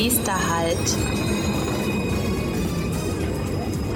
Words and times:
Nächster 0.00 0.32
Halt. 0.32 0.96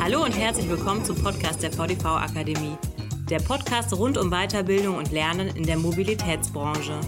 Hallo 0.01 0.25
und 0.25 0.37
herzlich 0.37 0.69
willkommen 0.69 1.05
zum 1.05 1.15
Podcast 1.23 1.63
der 1.63 1.71
VDV 1.71 2.05
Akademie. 2.07 2.77
Der 3.31 3.39
Podcast 3.39 3.97
rund 3.97 4.19
um 4.19 4.29
Weiterbildung 4.33 4.97
und 4.97 5.13
Lernen 5.13 5.55
in 5.55 5.63
der 5.63 5.77
Mobilitätsbranche. 5.77 6.99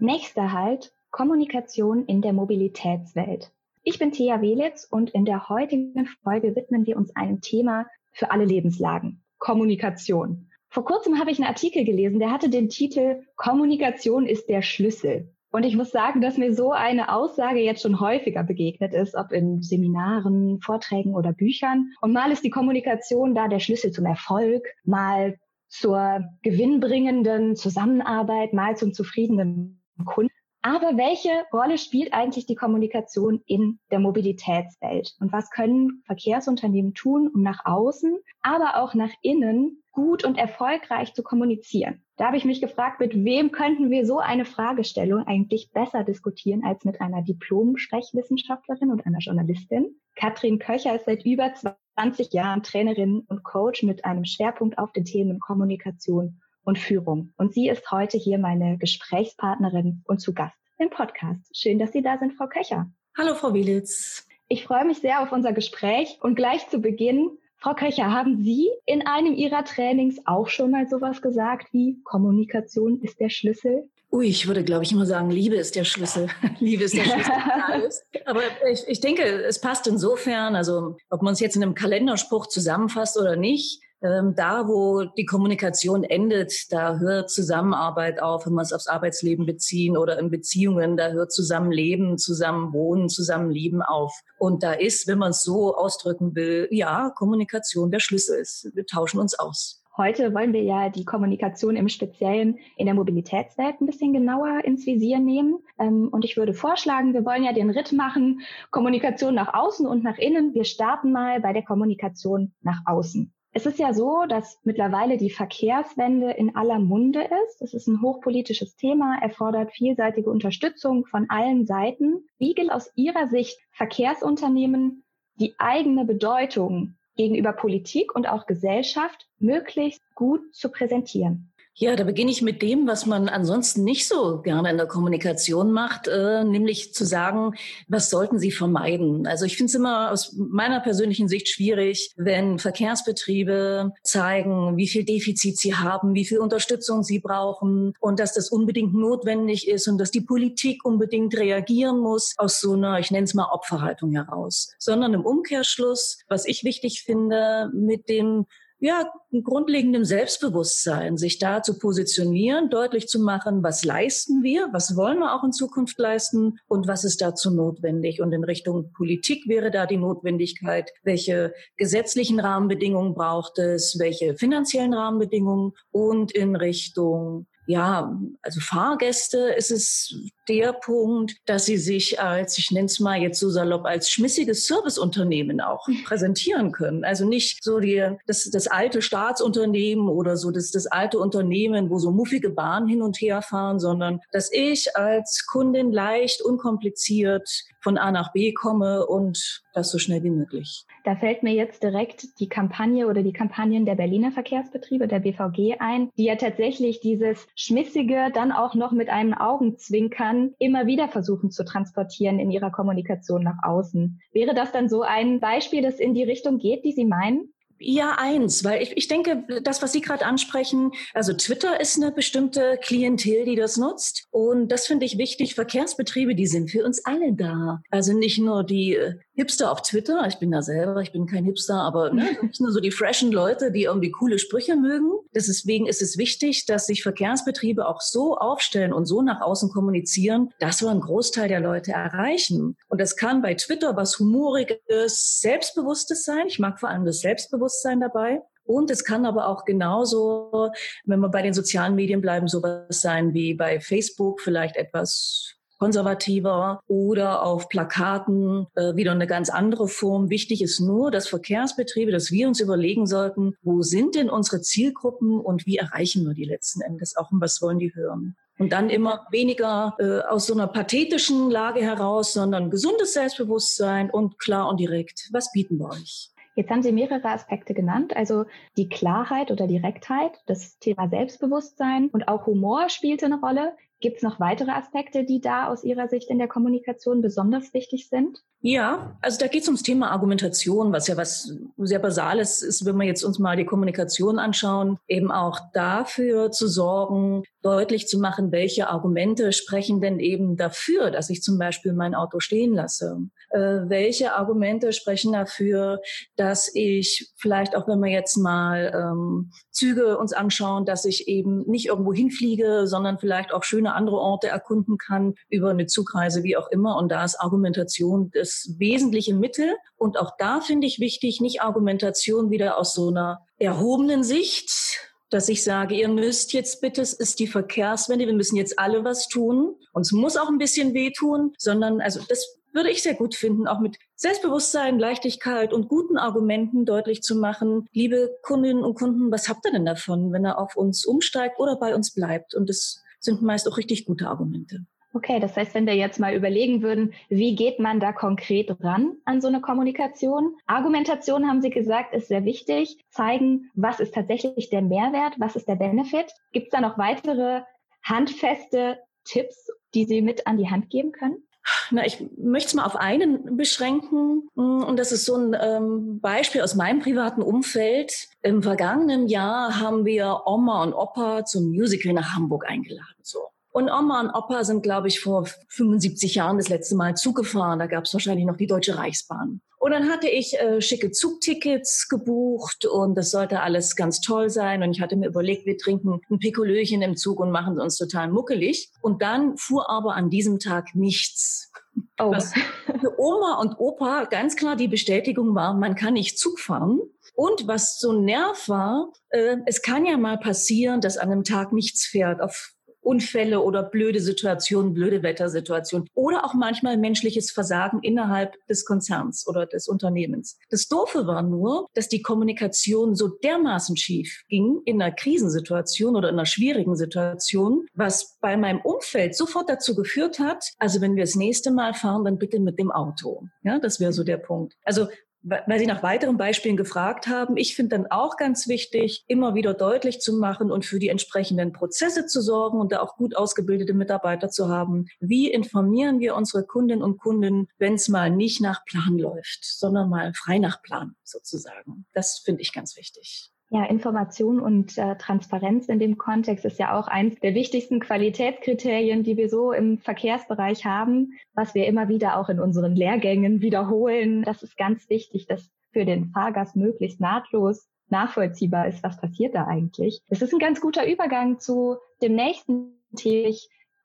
Nächster 0.00 0.50
Halt, 0.50 0.92
Kommunikation 1.12 2.04
in 2.06 2.20
der 2.20 2.32
Mobilitätswelt. 2.32 3.52
Ich 3.84 4.00
bin 4.00 4.10
Thea 4.10 4.42
Welitz 4.42 4.88
und 4.90 5.10
in 5.10 5.24
der 5.24 5.48
heutigen 5.48 6.08
Folge 6.24 6.56
widmen 6.56 6.84
wir 6.84 6.96
uns 6.96 7.14
einem 7.14 7.42
Thema 7.42 7.86
für 8.10 8.32
alle 8.32 8.44
Lebenslagen, 8.44 9.22
Kommunikation. 9.38 10.49
Vor 10.70 10.84
kurzem 10.84 11.18
habe 11.18 11.32
ich 11.32 11.38
einen 11.38 11.48
Artikel 11.48 11.84
gelesen, 11.84 12.20
der 12.20 12.30
hatte 12.30 12.48
den 12.48 12.68
Titel 12.68 13.22
Kommunikation 13.34 14.26
ist 14.26 14.48
der 14.48 14.62
Schlüssel. 14.62 15.34
Und 15.50 15.64
ich 15.64 15.76
muss 15.76 15.90
sagen, 15.90 16.20
dass 16.20 16.38
mir 16.38 16.54
so 16.54 16.70
eine 16.70 17.12
Aussage 17.12 17.58
jetzt 17.58 17.82
schon 17.82 17.98
häufiger 17.98 18.44
begegnet 18.44 18.94
ist, 18.94 19.16
ob 19.16 19.32
in 19.32 19.62
Seminaren, 19.62 20.60
Vorträgen 20.60 21.16
oder 21.16 21.32
Büchern. 21.32 21.90
Und 22.00 22.12
mal 22.12 22.30
ist 22.30 22.44
die 22.44 22.50
Kommunikation 22.50 23.34
da 23.34 23.48
der 23.48 23.58
Schlüssel 23.58 23.90
zum 23.90 24.06
Erfolg, 24.06 24.64
mal 24.84 25.36
zur 25.66 26.20
gewinnbringenden 26.42 27.56
Zusammenarbeit, 27.56 28.52
mal 28.52 28.76
zum 28.76 28.92
zufriedenen 28.92 29.82
Kunden. 30.04 30.32
Aber 30.62 30.96
welche 30.96 31.30
Rolle 31.52 31.78
spielt 31.78 32.12
eigentlich 32.12 32.46
die 32.46 32.54
Kommunikation 32.54 33.40
in 33.46 33.80
der 33.90 33.98
Mobilitätswelt? 33.98 35.16
Und 35.18 35.32
was 35.32 35.50
können 35.50 36.02
Verkehrsunternehmen 36.04 36.94
tun, 36.94 37.28
um 37.34 37.42
nach 37.42 37.64
außen, 37.64 38.18
aber 38.42 38.76
auch 38.76 38.94
nach 38.94 39.12
innen 39.22 39.79
gut 39.92 40.24
und 40.24 40.38
erfolgreich 40.38 41.14
zu 41.14 41.22
kommunizieren? 41.22 42.02
Da 42.16 42.26
habe 42.26 42.36
ich 42.36 42.44
mich 42.44 42.60
gefragt, 42.60 43.00
mit 43.00 43.24
wem 43.24 43.50
könnten 43.50 43.90
wir 43.90 44.06
so 44.06 44.18
eine 44.18 44.44
Fragestellung 44.44 45.26
eigentlich 45.26 45.70
besser 45.72 46.04
diskutieren 46.04 46.64
als 46.64 46.84
mit 46.84 47.00
einer 47.00 47.22
Diplom-Sprechwissenschaftlerin 47.22 48.90
und 48.90 49.06
einer 49.06 49.18
Journalistin? 49.18 50.00
Katrin 50.16 50.58
Köcher 50.58 50.94
ist 50.94 51.06
seit 51.06 51.24
über 51.24 51.52
20 51.96 52.32
Jahren 52.32 52.62
Trainerin 52.62 53.24
und 53.28 53.42
Coach 53.42 53.82
mit 53.82 54.04
einem 54.04 54.24
Schwerpunkt 54.24 54.78
auf 54.78 54.92
den 54.92 55.04
Themen 55.04 55.40
Kommunikation 55.40 56.40
und 56.64 56.78
Führung. 56.78 57.32
Und 57.36 57.54
sie 57.54 57.68
ist 57.68 57.90
heute 57.90 58.18
hier 58.18 58.38
meine 58.38 58.78
Gesprächspartnerin 58.78 60.02
und 60.06 60.20
zu 60.20 60.34
Gast 60.34 60.56
im 60.78 60.90
Podcast. 60.90 61.56
Schön, 61.56 61.78
dass 61.78 61.92
Sie 61.92 62.02
da 62.02 62.18
sind, 62.18 62.32
Frau 62.32 62.46
Köcher. 62.46 62.90
Hallo, 63.16 63.34
Frau 63.34 63.52
Wielitz. 63.52 64.26
Ich 64.48 64.64
freue 64.64 64.84
mich 64.84 64.98
sehr 64.98 65.22
auf 65.22 65.32
unser 65.32 65.52
Gespräch 65.52 66.18
und 66.22 66.34
gleich 66.34 66.68
zu 66.68 66.80
Beginn 66.80 67.38
Frau 67.62 67.74
Köcher, 67.74 68.10
haben 68.10 68.42
Sie 68.42 68.70
in 68.86 69.06
einem 69.06 69.34
Ihrer 69.34 69.64
Trainings 69.64 70.16
auch 70.24 70.48
schon 70.48 70.70
mal 70.70 70.88
sowas 70.88 71.20
gesagt 71.20 71.68
wie 71.72 72.00
Kommunikation 72.04 73.02
ist 73.02 73.20
der 73.20 73.28
Schlüssel? 73.28 73.86
Ui, 74.10 74.26
ich 74.26 74.48
würde, 74.48 74.64
glaube 74.64 74.82
ich, 74.82 74.92
immer 74.92 75.04
sagen, 75.04 75.30
Liebe 75.30 75.56
ist 75.56 75.76
der 75.76 75.84
Schlüssel. 75.84 76.28
Liebe 76.58 76.84
ist 76.84 76.96
der 76.96 77.04
Schlüssel. 77.04 77.32
alles. 77.66 78.02
Aber 78.24 78.40
ich, 78.72 78.82
ich 78.88 79.00
denke, 79.00 79.22
es 79.22 79.60
passt 79.60 79.86
insofern, 79.86 80.56
also 80.56 80.96
ob 81.10 81.20
man 81.20 81.34
es 81.34 81.40
jetzt 81.40 81.54
in 81.54 81.62
einem 81.62 81.74
Kalenderspruch 81.74 82.46
zusammenfasst 82.46 83.18
oder 83.18 83.36
nicht, 83.36 83.82
da, 84.00 84.66
wo 84.66 85.04
die 85.04 85.26
Kommunikation 85.26 86.04
endet, 86.04 86.72
da 86.72 86.98
hört 86.98 87.30
Zusammenarbeit 87.30 88.22
auf, 88.22 88.46
wenn 88.46 88.54
man 88.54 88.64
es 88.64 88.72
aufs 88.72 88.86
Arbeitsleben 88.86 89.44
beziehen 89.44 89.96
oder 89.96 90.18
in 90.18 90.30
Beziehungen, 90.30 90.96
da 90.96 91.10
hört 91.10 91.32
Zusammenleben, 91.32 92.16
Zusammenwohnen, 92.16 93.10
Zusammenlieben 93.10 93.82
auf. 93.82 94.18
Und 94.38 94.62
da 94.62 94.72
ist, 94.72 95.06
wenn 95.06 95.18
man 95.18 95.32
es 95.32 95.42
so 95.42 95.74
ausdrücken 95.76 96.34
will, 96.34 96.68
ja, 96.70 97.10
Kommunikation 97.10 97.90
der 97.90 98.00
Schlüssel 98.00 98.40
ist. 98.40 98.70
Wir 98.74 98.86
tauschen 98.86 99.20
uns 99.20 99.38
aus. 99.38 99.80
Heute 99.98 100.32
wollen 100.32 100.54
wir 100.54 100.62
ja 100.62 100.88
die 100.88 101.04
Kommunikation 101.04 101.76
im 101.76 101.90
Speziellen 101.90 102.58
in 102.78 102.86
der 102.86 102.94
Mobilitätswelt 102.94 103.82
ein 103.82 103.86
bisschen 103.86 104.14
genauer 104.14 104.64
ins 104.64 104.86
Visier 104.86 105.18
nehmen. 105.18 105.58
Ähm, 105.78 106.08
und 106.10 106.24
ich 106.24 106.38
würde 106.38 106.54
vorschlagen, 106.54 107.12
wir 107.12 107.26
wollen 107.26 107.44
ja 107.44 107.52
den 107.52 107.68
Ritt 107.68 107.92
machen, 107.92 108.40
Kommunikation 108.70 109.34
nach 109.34 109.52
außen 109.52 109.86
und 109.86 110.02
nach 110.02 110.16
innen. 110.16 110.54
Wir 110.54 110.64
starten 110.64 111.12
mal 111.12 111.40
bei 111.40 111.52
der 111.52 111.64
Kommunikation 111.64 112.54
nach 112.62 112.80
außen. 112.86 113.34
Es 113.52 113.66
ist 113.66 113.80
ja 113.80 113.92
so, 113.92 114.26
dass 114.28 114.60
mittlerweile 114.62 115.16
die 115.16 115.30
Verkehrswende 115.30 116.30
in 116.30 116.54
aller 116.54 116.78
Munde 116.78 117.28
ist. 117.46 117.60
Es 117.60 117.74
ist 117.74 117.88
ein 117.88 118.00
hochpolitisches 118.00 118.76
Thema, 118.76 119.18
erfordert 119.20 119.72
vielseitige 119.72 120.30
Unterstützung 120.30 121.04
von 121.06 121.28
allen 121.28 121.66
Seiten. 121.66 122.28
Wie 122.38 122.54
gilt 122.54 122.70
aus 122.70 122.92
Ihrer 122.94 123.28
Sicht 123.28 123.58
Verkehrsunternehmen 123.72 125.02
die 125.34 125.54
eigene 125.58 126.04
Bedeutung 126.04 126.94
gegenüber 127.16 127.52
Politik 127.52 128.14
und 128.14 128.28
auch 128.28 128.46
Gesellschaft 128.46 129.26
möglichst 129.40 130.02
gut 130.14 130.54
zu 130.54 130.70
präsentieren? 130.70 131.52
Ja, 131.74 131.96
da 131.96 132.04
beginne 132.04 132.30
ich 132.30 132.42
mit 132.42 132.60
dem, 132.62 132.86
was 132.86 133.06
man 133.06 133.28
ansonsten 133.28 133.84
nicht 133.84 134.06
so 134.06 134.42
gerne 134.42 134.70
in 134.70 134.76
der 134.76 134.86
Kommunikation 134.86 135.72
macht, 135.72 136.08
äh, 136.08 136.44
nämlich 136.44 136.92
zu 136.92 137.06
sagen, 137.06 137.54
was 137.88 138.10
sollten 138.10 138.38
Sie 138.38 138.50
vermeiden? 138.50 139.26
Also 139.26 139.46
ich 139.46 139.56
finde 139.56 139.70
es 139.70 139.74
immer 139.76 140.10
aus 140.10 140.34
meiner 140.36 140.80
persönlichen 140.80 141.28
Sicht 141.28 141.48
schwierig, 141.48 142.12
wenn 142.16 142.58
Verkehrsbetriebe 142.58 143.92
zeigen, 144.02 144.76
wie 144.76 144.88
viel 144.88 145.04
Defizit 145.04 145.56
sie 145.58 145.74
haben, 145.74 146.14
wie 146.14 146.26
viel 146.26 146.40
Unterstützung 146.40 147.02
sie 147.02 147.20
brauchen 147.20 147.94
und 148.00 148.20
dass 148.20 148.34
das 148.34 148.50
unbedingt 148.50 148.92
notwendig 148.92 149.66
ist 149.68 149.88
und 149.88 149.96
dass 149.98 150.10
die 150.10 150.20
Politik 150.20 150.84
unbedingt 150.84 151.34
reagieren 151.38 152.00
muss 152.00 152.34
aus 152.36 152.60
so 152.60 152.74
einer, 152.74 152.98
ich 152.98 153.10
nenne 153.10 153.24
es 153.24 153.34
mal 153.34 153.48
Opferhaltung 153.52 154.12
heraus, 154.12 154.74
sondern 154.78 155.14
im 155.14 155.24
Umkehrschluss, 155.24 156.18
was 156.28 156.46
ich 156.46 156.64
wichtig 156.64 157.04
finde, 157.04 157.70
mit 157.72 158.08
dem 158.08 158.44
ja, 158.80 159.12
grundlegendem 159.44 160.04
Selbstbewusstsein, 160.04 161.18
sich 161.18 161.38
da 161.38 161.62
zu 161.62 161.78
positionieren, 161.78 162.70
deutlich 162.70 163.08
zu 163.08 163.20
machen, 163.20 163.62
was 163.62 163.84
leisten 163.84 164.42
wir, 164.42 164.68
was 164.72 164.96
wollen 164.96 165.18
wir 165.18 165.34
auch 165.34 165.44
in 165.44 165.52
Zukunft 165.52 165.98
leisten 165.98 166.58
und 166.66 166.88
was 166.88 167.04
ist 167.04 167.20
dazu 167.20 167.50
notwendig. 167.50 168.22
Und 168.22 168.32
in 168.32 168.42
Richtung 168.42 168.90
Politik 168.92 169.46
wäre 169.46 169.70
da 169.70 169.86
die 169.86 169.98
Notwendigkeit, 169.98 170.90
welche 171.02 171.52
gesetzlichen 171.76 172.40
Rahmenbedingungen 172.40 173.14
braucht 173.14 173.58
es, 173.58 173.98
welche 173.98 174.34
finanziellen 174.34 174.94
Rahmenbedingungen 174.94 175.72
und 175.92 176.32
in 176.32 176.56
Richtung 176.56 177.46
ja, 177.70 178.18
also 178.42 178.60
Fahrgäste 178.60 179.38
ist 179.56 179.70
es 179.70 180.12
der 180.48 180.72
Punkt, 180.72 181.36
dass 181.46 181.66
sie 181.66 181.76
sich 181.76 182.20
als, 182.20 182.58
ich 182.58 182.72
nenne 182.72 182.86
es 182.86 182.98
mal 182.98 183.20
jetzt 183.20 183.38
so 183.38 183.48
salopp, 183.48 183.84
als 183.84 184.10
schmissiges 184.10 184.66
Serviceunternehmen 184.66 185.60
auch 185.60 185.86
hm. 185.86 186.02
präsentieren 186.02 186.72
können. 186.72 187.04
Also 187.04 187.24
nicht 187.24 187.62
so 187.62 187.78
die, 187.78 188.16
das, 188.26 188.50
das 188.50 188.66
alte 188.66 189.02
Staatsunternehmen 189.02 190.08
oder 190.08 190.36
so 190.36 190.50
das, 190.50 190.72
das 190.72 190.88
alte 190.88 191.20
Unternehmen, 191.20 191.90
wo 191.90 191.98
so 192.00 192.10
muffige 192.10 192.50
Bahnen 192.50 192.88
hin 192.88 193.02
und 193.02 193.20
her 193.20 193.40
fahren, 193.40 193.78
sondern 193.78 194.20
dass 194.32 194.52
ich 194.52 194.96
als 194.96 195.46
Kundin 195.46 195.92
leicht, 195.92 196.42
unkompliziert 196.42 197.48
von 197.80 197.98
A 197.98 198.12
nach 198.12 198.32
B 198.32 198.52
komme 198.52 199.06
und 199.06 199.62
das 199.72 199.90
so 199.90 199.98
schnell 199.98 200.22
wie 200.22 200.30
möglich. 200.30 200.84
Da 201.04 201.16
fällt 201.16 201.42
mir 201.42 201.54
jetzt 201.54 201.82
direkt 201.82 202.40
die 202.40 202.48
Kampagne 202.48 203.06
oder 203.06 203.22
die 203.22 203.32
Kampagnen 203.32 203.86
der 203.86 203.94
Berliner 203.94 204.32
Verkehrsbetriebe, 204.32 205.08
der 205.08 205.20
BVG 205.20 205.76
ein, 205.78 206.10
die 206.16 206.24
ja 206.24 206.36
tatsächlich 206.36 207.00
dieses 207.00 207.46
Schmissige 207.56 208.30
dann 208.34 208.52
auch 208.52 208.74
noch 208.74 208.92
mit 208.92 209.08
einem 209.08 209.34
Augenzwinkern 209.34 210.54
immer 210.58 210.86
wieder 210.86 211.08
versuchen 211.08 211.50
zu 211.50 211.64
transportieren 211.64 212.38
in 212.38 212.50
ihrer 212.50 212.70
Kommunikation 212.70 213.42
nach 213.42 213.62
außen. 213.62 214.20
Wäre 214.32 214.54
das 214.54 214.72
dann 214.72 214.88
so 214.88 215.02
ein 215.02 215.40
Beispiel, 215.40 215.82
das 215.82 215.98
in 215.98 216.14
die 216.14 216.24
Richtung 216.24 216.58
geht, 216.58 216.84
die 216.84 216.92
Sie 216.92 217.06
meinen? 217.06 217.52
Ja, 217.82 218.16
eins, 218.18 218.62
weil 218.62 218.82
ich, 218.82 218.94
ich 218.94 219.08
denke, 219.08 219.42
das, 219.62 219.80
was 219.80 219.92
Sie 219.92 220.02
gerade 220.02 220.26
ansprechen, 220.26 220.92
also 221.14 221.32
Twitter 221.32 221.80
ist 221.80 221.96
eine 221.96 222.12
bestimmte 222.12 222.78
Klientel, 222.82 223.46
die 223.46 223.56
das 223.56 223.78
nutzt. 223.78 224.26
Und 224.30 224.68
das 224.68 224.86
finde 224.86 225.06
ich 225.06 225.16
wichtig. 225.16 225.54
Verkehrsbetriebe, 225.54 226.34
die 226.34 226.46
sind 226.46 226.70
für 226.70 226.84
uns 226.84 227.06
alle 227.06 227.32
da. 227.32 227.80
Also 227.90 228.12
nicht 228.12 228.38
nur 228.38 228.64
die 228.64 228.96
äh, 228.96 229.14
Hipster 229.34 229.70
auf 229.70 229.82
Twitter, 229.82 230.26
ich 230.26 230.38
bin 230.38 230.50
da 230.50 230.60
selber, 230.60 231.00
ich 231.00 231.12
bin 231.12 231.26
kein 231.26 231.44
Hipster, 231.44 231.76
aber 231.76 232.12
ne, 232.12 232.36
nicht 232.42 232.60
nur 232.60 232.72
so 232.72 232.80
die 232.80 232.90
freshen 232.90 233.32
Leute, 233.32 233.70
die 233.70 233.84
irgendwie 233.84 234.10
coole 234.10 234.38
Sprüche 234.38 234.76
mögen. 234.76 235.10
Deswegen 235.34 235.86
ist 235.86 236.02
es 236.02 236.18
wichtig, 236.18 236.66
dass 236.66 236.86
sich 236.86 237.02
Verkehrsbetriebe 237.02 237.86
auch 237.86 238.00
so 238.00 238.36
aufstellen 238.36 238.92
und 238.92 239.06
so 239.06 239.22
nach 239.22 239.40
außen 239.40 239.70
kommunizieren, 239.70 240.50
dass 240.58 240.82
wir 240.82 240.90
einen 240.90 241.00
Großteil 241.00 241.48
der 241.48 241.60
Leute 241.60 241.92
erreichen. 241.92 242.76
Und 242.88 243.00
das 243.00 243.16
kann 243.16 243.42
bei 243.42 243.54
Twitter 243.54 243.96
was 243.96 244.18
Humoriges, 244.18 245.40
Selbstbewusstes 245.40 246.24
sein. 246.24 246.46
Ich 246.48 246.58
mag 246.58 246.80
vor 246.80 246.88
allem 246.88 247.04
das 247.04 247.20
Selbstbewusstsein 247.20 248.00
dabei. 248.00 248.42
Und 248.64 248.90
es 248.90 249.04
kann 249.04 249.26
aber 249.26 249.48
auch 249.48 249.64
genauso, 249.64 250.70
wenn 251.04 251.18
wir 251.18 251.28
bei 251.28 251.42
den 251.42 251.54
sozialen 251.54 251.94
Medien 251.94 252.20
bleiben, 252.20 252.46
sowas 252.46 253.00
sein 253.00 253.34
wie 253.34 253.54
bei 253.54 253.80
Facebook 253.80 254.40
vielleicht 254.40 254.76
etwas 254.76 255.56
konservativer 255.80 256.82
oder 256.86 257.42
auf 257.42 257.68
Plakaten 257.68 258.66
äh, 258.74 258.94
wieder 258.94 259.12
eine 259.12 259.26
ganz 259.26 259.48
andere 259.48 259.88
Form. 259.88 260.28
Wichtig 260.28 260.62
ist 260.62 260.78
nur, 260.78 261.10
dass 261.10 261.26
Verkehrsbetriebe, 261.26 262.12
dass 262.12 262.30
wir 262.30 262.46
uns 262.46 262.60
überlegen 262.60 263.06
sollten, 263.06 263.54
wo 263.62 263.80
sind 263.80 264.14
denn 264.14 264.28
unsere 264.28 264.60
Zielgruppen 264.60 265.40
und 265.40 265.66
wie 265.66 265.78
erreichen 265.78 266.26
wir 266.26 266.34
die 266.34 266.44
letzten 266.44 266.82
Endes 266.82 267.16
auch 267.16 267.32
und 267.32 267.40
was 267.40 267.62
wollen 267.62 267.78
die 267.78 267.94
hören. 267.94 268.36
Und 268.58 268.72
dann 268.72 268.90
immer 268.90 269.26
weniger 269.30 269.96
äh, 269.98 270.20
aus 270.28 270.46
so 270.46 270.52
einer 270.52 270.66
pathetischen 270.66 271.50
Lage 271.50 271.80
heraus, 271.80 272.34
sondern 272.34 272.70
gesundes 272.70 273.14
Selbstbewusstsein 273.14 274.10
und 274.10 274.38
klar 274.38 274.68
und 274.68 274.78
direkt. 274.78 275.30
Was 275.32 275.50
bieten 275.50 275.78
wir 275.78 275.88
euch? 275.88 276.30
Jetzt 276.56 276.70
haben 276.70 276.82
Sie 276.82 276.92
mehrere 276.92 277.24
Aspekte 277.24 277.72
genannt, 277.72 278.14
also 278.14 278.44
die 278.76 278.90
Klarheit 278.90 279.50
oder 279.50 279.66
Direktheit, 279.66 280.32
das 280.44 280.78
Thema 280.78 281.08
Selbstbewusstsein 281.08 282.10
und 282.12 282.28
auch 282.28 282.44
Humor 282.44 282.90
spielte 282.90 283.24
eine 283.24 283.40
Rolle. 283.40 283.72
Gibt 284.00 284.18
es 284.18 284.22
noch 284.22 284.40
weitere 284.40 284.70
Aspekte, 284.70 285.24
die 285.24 285.42
da 285.42 285.68
aus 285.68 285.84
Ihrer 285.84 286.08
Sicht 286.08 286.30
in 286.30 286.38
der 286.38 286.48
Kommunikation 286.48 287.20
besonders 287.20 287.74
wichtig 287.74 288.08
sind? 288.08 288.38
Ja, 288.62 289.18
also 289.20 289.38
da 289.38 289.46
geht 289.46 289.62
es 289.62 289.68
ums 289.68 289.82
Thema 289.82 290.10
Argumentation, 290.10 290.92
was 290.92 291.06
ja 291.06 291.16
was 291.18 291.54
sehr 291.76 291.98
Basales 291.98 292.62
ist, 292.62 292.86
wenn 292.86 292.96
wir 292.96 293.06
jetzt 293.06 293.24
uns 293.24 293.38
mal 293.38 293.56
die 293.56 293.66
Kommunikation 293.66 294.38
anschauen, 294.38 294.98
eben 295.06 295.30
auch 295.30 295.60
dafür 295.74 296.50
zu 296.50 296.66
sorgen, 296.66 297.42
deutlich 297.62 298.08
zu 298.08 298.18
machen, 298.18 298.52
welche 298.52 298.88
Argumente 298.88 299.52
sprechen 299.52 300.00
denn 300.00 300.18
eben 300.18 300.56
dafür, 300.56 301.10
dass 301.10 301.28
ich 301.28 301.42
zum 301.42 301.58
Beispiel 301.58 301.92
mein 301.92 302.14
Auto 302.14 302.40
stehen 302.40 302.74
lasse. 302.74 303.18
Äh, 303.50 303.88
welche 303.88 304.34
Argumente 304.34 304.92
sprechen 304.92 305.32
dafür, 305.32 306.00
dass 306.36 306.70
ich 306.72 307.32
vielleicht 307.36 307.74
auch, 307.74 307.88
wenn 307.88 307.98
wir 307.98 308.10
jetzt 308.10 308.36
mal 308.36 308.92
ähm, 308.94 309.50
Züge 309.72 310.18
uns 310.18 310.32
anschauen, 310.32 310.84
dass 310.84 311.04
ich 311.04 311.26
eben 311.26 311.68
nicht 311.68 311.86
irgendwo 311.86 312.12
hinfliege, 312.12 312.86
sondern 312.86 313.18
vielleicht 313.18 313.52
auch 313.52 313.64
schöne 313.64 313.94
andere 313.94 314.18
Orte 314.18 314.46
erkunden 314.46 314.98
kann 314.98 315.34
über 315.48 315.70
eine 315.70 315.86
Zugreise, 315.86 316.44
wie 316.44 316.56
auch 316.56 316.68
immer. 316.68 316.96
Und 316.96 317.10
da 317.10 317.24
ist 317.24 317.40
Argumentation 317.40 318.30
das 318.32 318.76
wesentliche 318.78 319.34
Mittel. 319.34 319.74
Und 319.96 320.16
auch 320.16 320.36
da 320.38 320.60
finde 320.60 320.86
ich 320.86 321.00
wichtig, 321.00 321.40
nicht 321.40 321.60
Argumentation 321.60 322.50
wieder 322.50 322.78
aus 322.78 322.94
so 322.94 323.08
einer 323.08 323.44
erhobenen 323.58 324.22
Sicht, 324.22 325.00
dass 325.28 325.48
ich 325.48 325.64
sage, 325.64 325.94
ihr 325.96 326.08
müsst 326.08 326.52
jetzt 326.52 326.80
bitte, 326.80 327.02
es 327.02 327.12
ist 327.12 327.40
die 327.40 327.46
Verkehrswende, 327.48 328.26
wir 328.26 328.34
müssen 328.34 328.56
jetzt 328.56 328.78
alle 328.78 329.04
was 329.04 329.28
tun. 329.28 329.74
Uns 329.92 330.12
muss 330.12 330.36
auch 330.36 330.48
ein 330.48 330.58
bisschen 330.58 330.94
wehtun, 330.94 331.52
sondern 331.56 332.00
also 332.00 332.20
das 332.28 332.59
würde 332.72 332.90
ich 332.90 333.02
sehr 333.02 333.14
gut 333.14 333.34
finden, 333.34 333.66
auch 333.66 333.80
mit 333.80 333.98
Selbstbewusstsein, 334.14 334.98
Leichtigkeit 334.98 335.72
und 335.72 335.88
guten 335.88 336.18
Argumenten 336.18 336.84
deutlich 336.84 337.22
zu 337.22 337.36
machen, 337.36 337.86
liebe 337.92 338.38
Kundinnen 338.42 338.84
und 338.84 338.94
Kunden, 338.94 339.30
was 339.30 339.48
habt 339.48 339.64
ihr 339.66 339.72
denn 339.72 339.86
davon, 339.86 340.32
wenn 340.32 340.44
er 340.44 340.58
auf 340.58 340.76
uns 340.76 341.04
umsteigt 341.04 341.58
oder 341.58 341.76
bei 341.76 341.94
uns 341.94 342.12
bleibt? 342.12 342.54
Und 342.54 342.68
das 342.68 343.02
sind 343.18 343.42
meist 343.42 343.68
auch 343.68 343.76
richtig 343.76 344.04
gute 344.06 344.28
Argumente. 344.28 344.86
Okay, 345.12 345.40
das 345.40 345.56
heißt, 345.56 345.74
wenn 345.74 345.86
wir 345.86 345.96
jetzt 345.96 346.20
mal 346.20 346.34
überlegen 346.34 346.82
würden, 346.82 347.14
wie 347.28 347.56
geht 347.56 347.80
man 347.80 347.98
da 347.98 348.12
konkret 348.12 348.70
ran 348.80 349.16
an 349.24 349.40
so 349.40 349.48
eine 349.48 349.60
Kommunikation? 349.60 350.54
Argumentation, 350.66 351.48
haben 351.48 351.62
Sie 351.62 351.70
gesagt, 351.70 352.14
ist 352.14 352.28
sehr 352.28 352.44
wichtig. 352.44 352.96
Zeigen, 353.10 353.70
was 353.74 353.98
ist 353.98 354.14
tatsächlich 354.14 354.70
der 354.70 354.82
Mehrwert, 354.82 355.34
was 355.38 355.56
ist 355.56 355.66
der 355.66 355.74
Benefit? 355.74 356.32
Gibt 356.52 356.66
es 356.66 356.70
da 356.70 356.80
noch 356.80 356.96
weitere 356.96 357.62
handfeste 358.04 358.98
Tipps, 359.24 359.68
die 359.94 360.04
Sie 360.04 360.22
mit 360.22 360.46
an 360.46 360.58
die 360.58 360.70
Hand 360.70 360.90
geben 360.90 361.10
können? 361.10 361.42
Na, 361.90 362.06
ich 362.06 362.24
möchte 362.36 362.68
es 362.68 362.74
mal 362.74 362.84
auf 362.84 362.96
einen 362.96 363.56
beschränken. 363.56 364.48
Und 364.54 364.96
das 364.98 365.12
ist 365.12 365.24
so 365.24 365.36
ein 365.36 365.56
ähm, 365.60 366.20
Beispiel 366.20 366.62
aus 366.62 366.74
meinem 366.74 367.00
privaten 367.00 367.42
Umfeld. 367.42 368.28
Im 368.42 368.62
vergangenen 368.62 369.28
Jahr 369.28 369.80
haben 369.80 370.04
wir 370.04 370.42
Oma 370.46 370.82
und 370.82 370.94
Opa 370.94 371.44
zum 371.44 371.70
Musical 371.70 372.12
nach 372.12 372.34
Hamburg 372.34 372.66
eingeladen. 372.68 373.16
So. 373.22 373.40
Und 373.72 373.88
Oma 373.88 374.20
und 374.20 374.30
Opa 374.30 374.64
sind, 374.64 374.82
glaube 374.82 375.08
ich, 375.08 375.20
vor 375.20 375.46
75 375.68 376.34
Jahren 376.34 376.56
das 376.56 376.68
letzte 376.68 376.96
Mal 376.96 377.14
zugefahren. 377.14 377.78
Da 377.78 377.86
gab 377.86 378.04
es 378.04 378.12
wahrscheinlich 378.12 378.46
noch 378.46 378.56
die 378.56 378.66
Deutsche 378.66 378.96
Reichsbahn. 378.96 379.60
Und 379.80 379.92
dann 379.92 380.10
hatte 380.10 380.28
ich 380.28 380.60
äh, 380.60 380.82
schicke 380.82 381.10
Zugtickets 381.10 382.06
gebucht 382.10 382.84
und 382.84 383.14
das 383.14 383.30
sollte 383.30 383.60
alles 383.60 383.96
ganz 383.96 384.20
toll 384.20 384.50
sein. 384.50 384.82
Und 384.82 384.90
ich 384.92 385.00
hatte 385.00 385.16
mir 385.16 385.26
überlegt, 385.26 385.64
wir 385.64 385.78
trinken 385.78 386.20
ein 386.30 386.38
Pikolöchen 386.38 387.00
im 387.00 387.16
Zug 387.16 387.40
und 387.40 387.50
machen 387.50 387.80
uns 387.80 387.96
total 387.96 388.30
muckelig. 388.30 388.90
Und 389.00 389.22
dann 389.22 389.56
fuhr 389.56 389.88
aber 389.88 390.16
an 390.16 390.28
diesem 390.28 390.58
Tag 390.58 390.94
nichts. 390.94 391.72
Oh. 392.18 392.30
Was 392.30 392.52
für 393.00 393.18
Oma 393.18 393.58
und 393.58 393.76
Opa 393.78 394.26
ganz 394.26 394.54
klar 394.54 394.76
die 394.76 394.86
Bestätigung 394.86 395.54
war, 395.54 395.72
man 395.72 395.94
kann 395.94 396.12
nicht 396.12 396.38
Zug 396.38 396.60
fahren. 396.60 397.00
Und 397.34 397.66
was 397.66 397.98
so 397.98 398.12
ein 398.12 398.26
Nerv 398.26 398.68
war, 398.68 399.10
äh, 399.30 399.56
es 399.64 399.80
kann 399.80 400.04
ja 400.04 400.18
mal 400.18 400.36
passieren, 400.36 401.00
dass 401.00 401.16
an 401.16 401.32
einem 401.32 401.42
Tag 401.42 401.72
nichts 401.72 402.04
fährt. 402.04 402.42
Auf 402.42 402.74
Unfälle 403.00 403.60
oder 403.60 403.82
blöde 403.82 404.20
Situationen, 404.20 404.94
blöde 404.94 405.22
Wettersituationen 405.22 406.08
oder 406.14 406.44
auch 406.44 406.54
manchmal 406.54 406.96
menschliches 406.96 407.50
Versagen 407.50 408.00
innerhalb 408.02 408.54
des 408.66 408.84
Konzerns 408.84 409.46
oder 409.46 409.66
des 409.66 409.88
Unternehmens. 409.88 410.58
Das 410.70 410.88
Doofe 410.88 411.26
war 411.26 411.42
nur, 411.42 411.86
dass 411.94 412.08
die 412.08 412.22
Kommunikation 412.22 413.14
so 413.14 413.28
dermaßen 413.28 413.96
schief 413.96 414.42
ging 414.48 414.80
in 414.84 415.00
einer 415.00 415.14
Krisensituation 415.14 416.16
oder 416.16 416.28
in 416.28 416.34
einer 416.34 416.46
schwierigen 416.46 416.96
Situation, 416.96 417.86
was 417.94 418.38
bei 418.40 418.56
meinem 418.56 418.80
Umfeld 418.80 419.34
sofort 419.34 419.68
dazu 419.68 419.94
geführt 419.94 420.38
hat, 420.38 420.64
also 420.78 421.00
wenn 421.00 421.16
wir 421.16 421.24
das 421.24 421.36
nächste 421.36 421.70
Mal 421.70 421.94
fahren, 421.94 422.24
dann 422.24 422.38
bitte 422.38 422.60
mit 422.60 422.78
dem 422.78 422.90
Auto. 422.90 423.44
Ja, 423.62 423.78
das 423.78 424.00
wäre 424.00 424.12
so 424.12 424.24
der 424.24 424.38
Punkt. 424.38 424.74
Also 424.84 425.08
weil 425.42 425.78
Sie 425.78 425.86
nach 425.86 426.02
weiteren 426.02 426.36
Beispielen 426.36 426.76
gefragt 426.76 427.26
haben. 427.26 427.56
Ich 427.56 427.74
finde 427.74 427.96
dann 427.96 428.06
auch 428.10 428.36
ganz 428.36 428.68
wichtig, 428.68 429.24
immer 429.26 429.54
wieder 429.54 429.74
deutlich 429.74 430.20
zu 430.20 430.34
machen 430.34 430.70
und 430.70 430.84
für 430.84 430.98
die 430.98 431.08
entsprechenden 431.08 431.72
Prozesse 431.72 432.26
zu 432.26 432.40
sorgen 432.40 432.78
und 432.78 432.92
da 432.92 433.00
auch 433.00 433.16
gut 433.16 433.36
ausgebildete 433.36 433.94
Mitarbeiter 433.94 434.50
zu 434.50 434.68
haben. 434.68 435.06
Wie 435.18 435.50
informieren 435.50 436.20
wir 436.20 436.34
unsere 436.34 436.64
Kundinnen 436.64 437.02
und 437.02 437.18
Kunden, 437.18 437.68
wenn 437.78 437.94
es 437.94 438.08
mal 438.08 438.30
nicht 438.30 438.60
nach 438.60 438.84
Plan 438.84 439.18
läuft, 439.18 439.64
sondern 439.64 440.10
mal 440.10 440.32
frei 440.34 440.58
nach 440.58 440.82
Plan 440.82 441.16
sozusagen? 441.24 442.06
Das 442.12 442.40
finde 442.44 442.62
ich 442.62 442.72
ganz 442.72 442.96
wichtig. 442.96 443.50
Ja, 443.72 443.84
Information 443.84 444.58
und 444.58 444.98
äh, 444.98 445.16
Transparenz 445.16 445.88
in 445.88 446.00
dem 446.00 446.18
Kontext 446.18 446.64
ist 446.64 446.80
ja 446.80 446.98
auch 446.98 447.06
eins 447.06 447.38
der 447.38 447.54
wichtigsten 447.54 448.00
Qualitätskriterien, 448.00 449.22
die 449.22 449.36
wir 449.36 449.48
so 449.48 449.70
im 449.70 449.98
Verkehrsbereich 449.98 450.84
haben, 450.84 451.34
was 451.54 451.74
wir 451.76 451.86
immer 451.86 452.08
wieder 452.08 452.36
auch 452.36 452.48
in 452.48 452.58
unseren 452.58 452.96
Lehrgängen 452.96 453.60
wiederholen. 453.60 454.42
Das 454.42 454.64
ist 454.64 454.76
ganz 454.76 455.08
wichtig, 455.08 455.46
dass 455.46 455.70
für 455.92 456.04
den 456.04 456.30
Fahrgast 456.30 456.74
möglichst 456.74 457.20
nahtlos 457.20 457.88
nachvollziehbar 458.08 458.88
ist, 458.88 459.04
was 459.04 459.20
passiert 459.20 459.54
da 459.54 459.66
eigentlich. 459.66 460.20
Es 460.28 460.42
ist 460.42 460.52
ein 460.52 460.58
ganz 460.58 460.80
guter 460.80 461.06
Übergang 461.06 461.60
zu 461.60 461.96
dem 462.20 462.34
nächsten 462.34 462.96
Thema, 463.16 463.54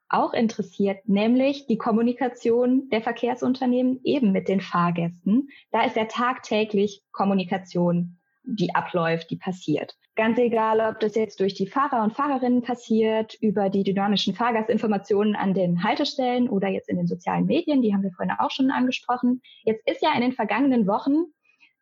auch 0.08 0.32
interessiert, 0.32 1.08
nämlich 1.08 1.66
die 1.66 1.78
Kommunikation 1.78 2.88
der 2.90 3.02
Verkehrsunternehmen 3.02 4.00
eben 4.04 4.32
mit 4.32 4.48
den 4.48 4.60
Fahrgästen. 4.60 5.48
Da 5.72 5.84
ist 5.84 5.96
ja 5.96 6.04
tagtäglich 6.04 7.02
Kommunikation 7.10 8.18
die 8.46 8.74
abläuft, 8.74 9.30
die 9.30 9.36
passiert. 9.36 9.94
Ganz 10.14 10.38
egal, 10.38 10.80
ob 10.80 11.00
das 11.00 11.14
jetzt 11.14 11.40
durch 11.40 11.52
die 11.52 11.66
Fahrer 11.66 12.02
und 12.02 12.14
Fahrerinnen 12.14 12.62
passiert, 12.62 13.34
über 13.40 13.68
die 13.68 13.82
dynamischen 13.82 14.34
Fahrgastinformationen 14.34 15.36
an 15.36 15.52
den 15.52 15.82
Haltestellen 15.84 16.48
oder 16.48 16.68
jetzt 16.68 16.88
in 16.88 16.96
den 16.96 17.06
sozialen 17.06 17.44
Medien, 17.44 17.82
die 17.82 17.92
haben 17.92 18.02
wir 18.02 18.12
vorhin 18.12 18.34
auch 18.38 18.50
schon 18.50 18.70
angesprochen. 18.70 19.42
Jetzt 19.64 19.86
ist 19.86 20.00
ja 20.00 20.14
in 20.14 20.22
den 20.22 20.32
vergangenen 20.32 20.86
Wochen 20.86 21.26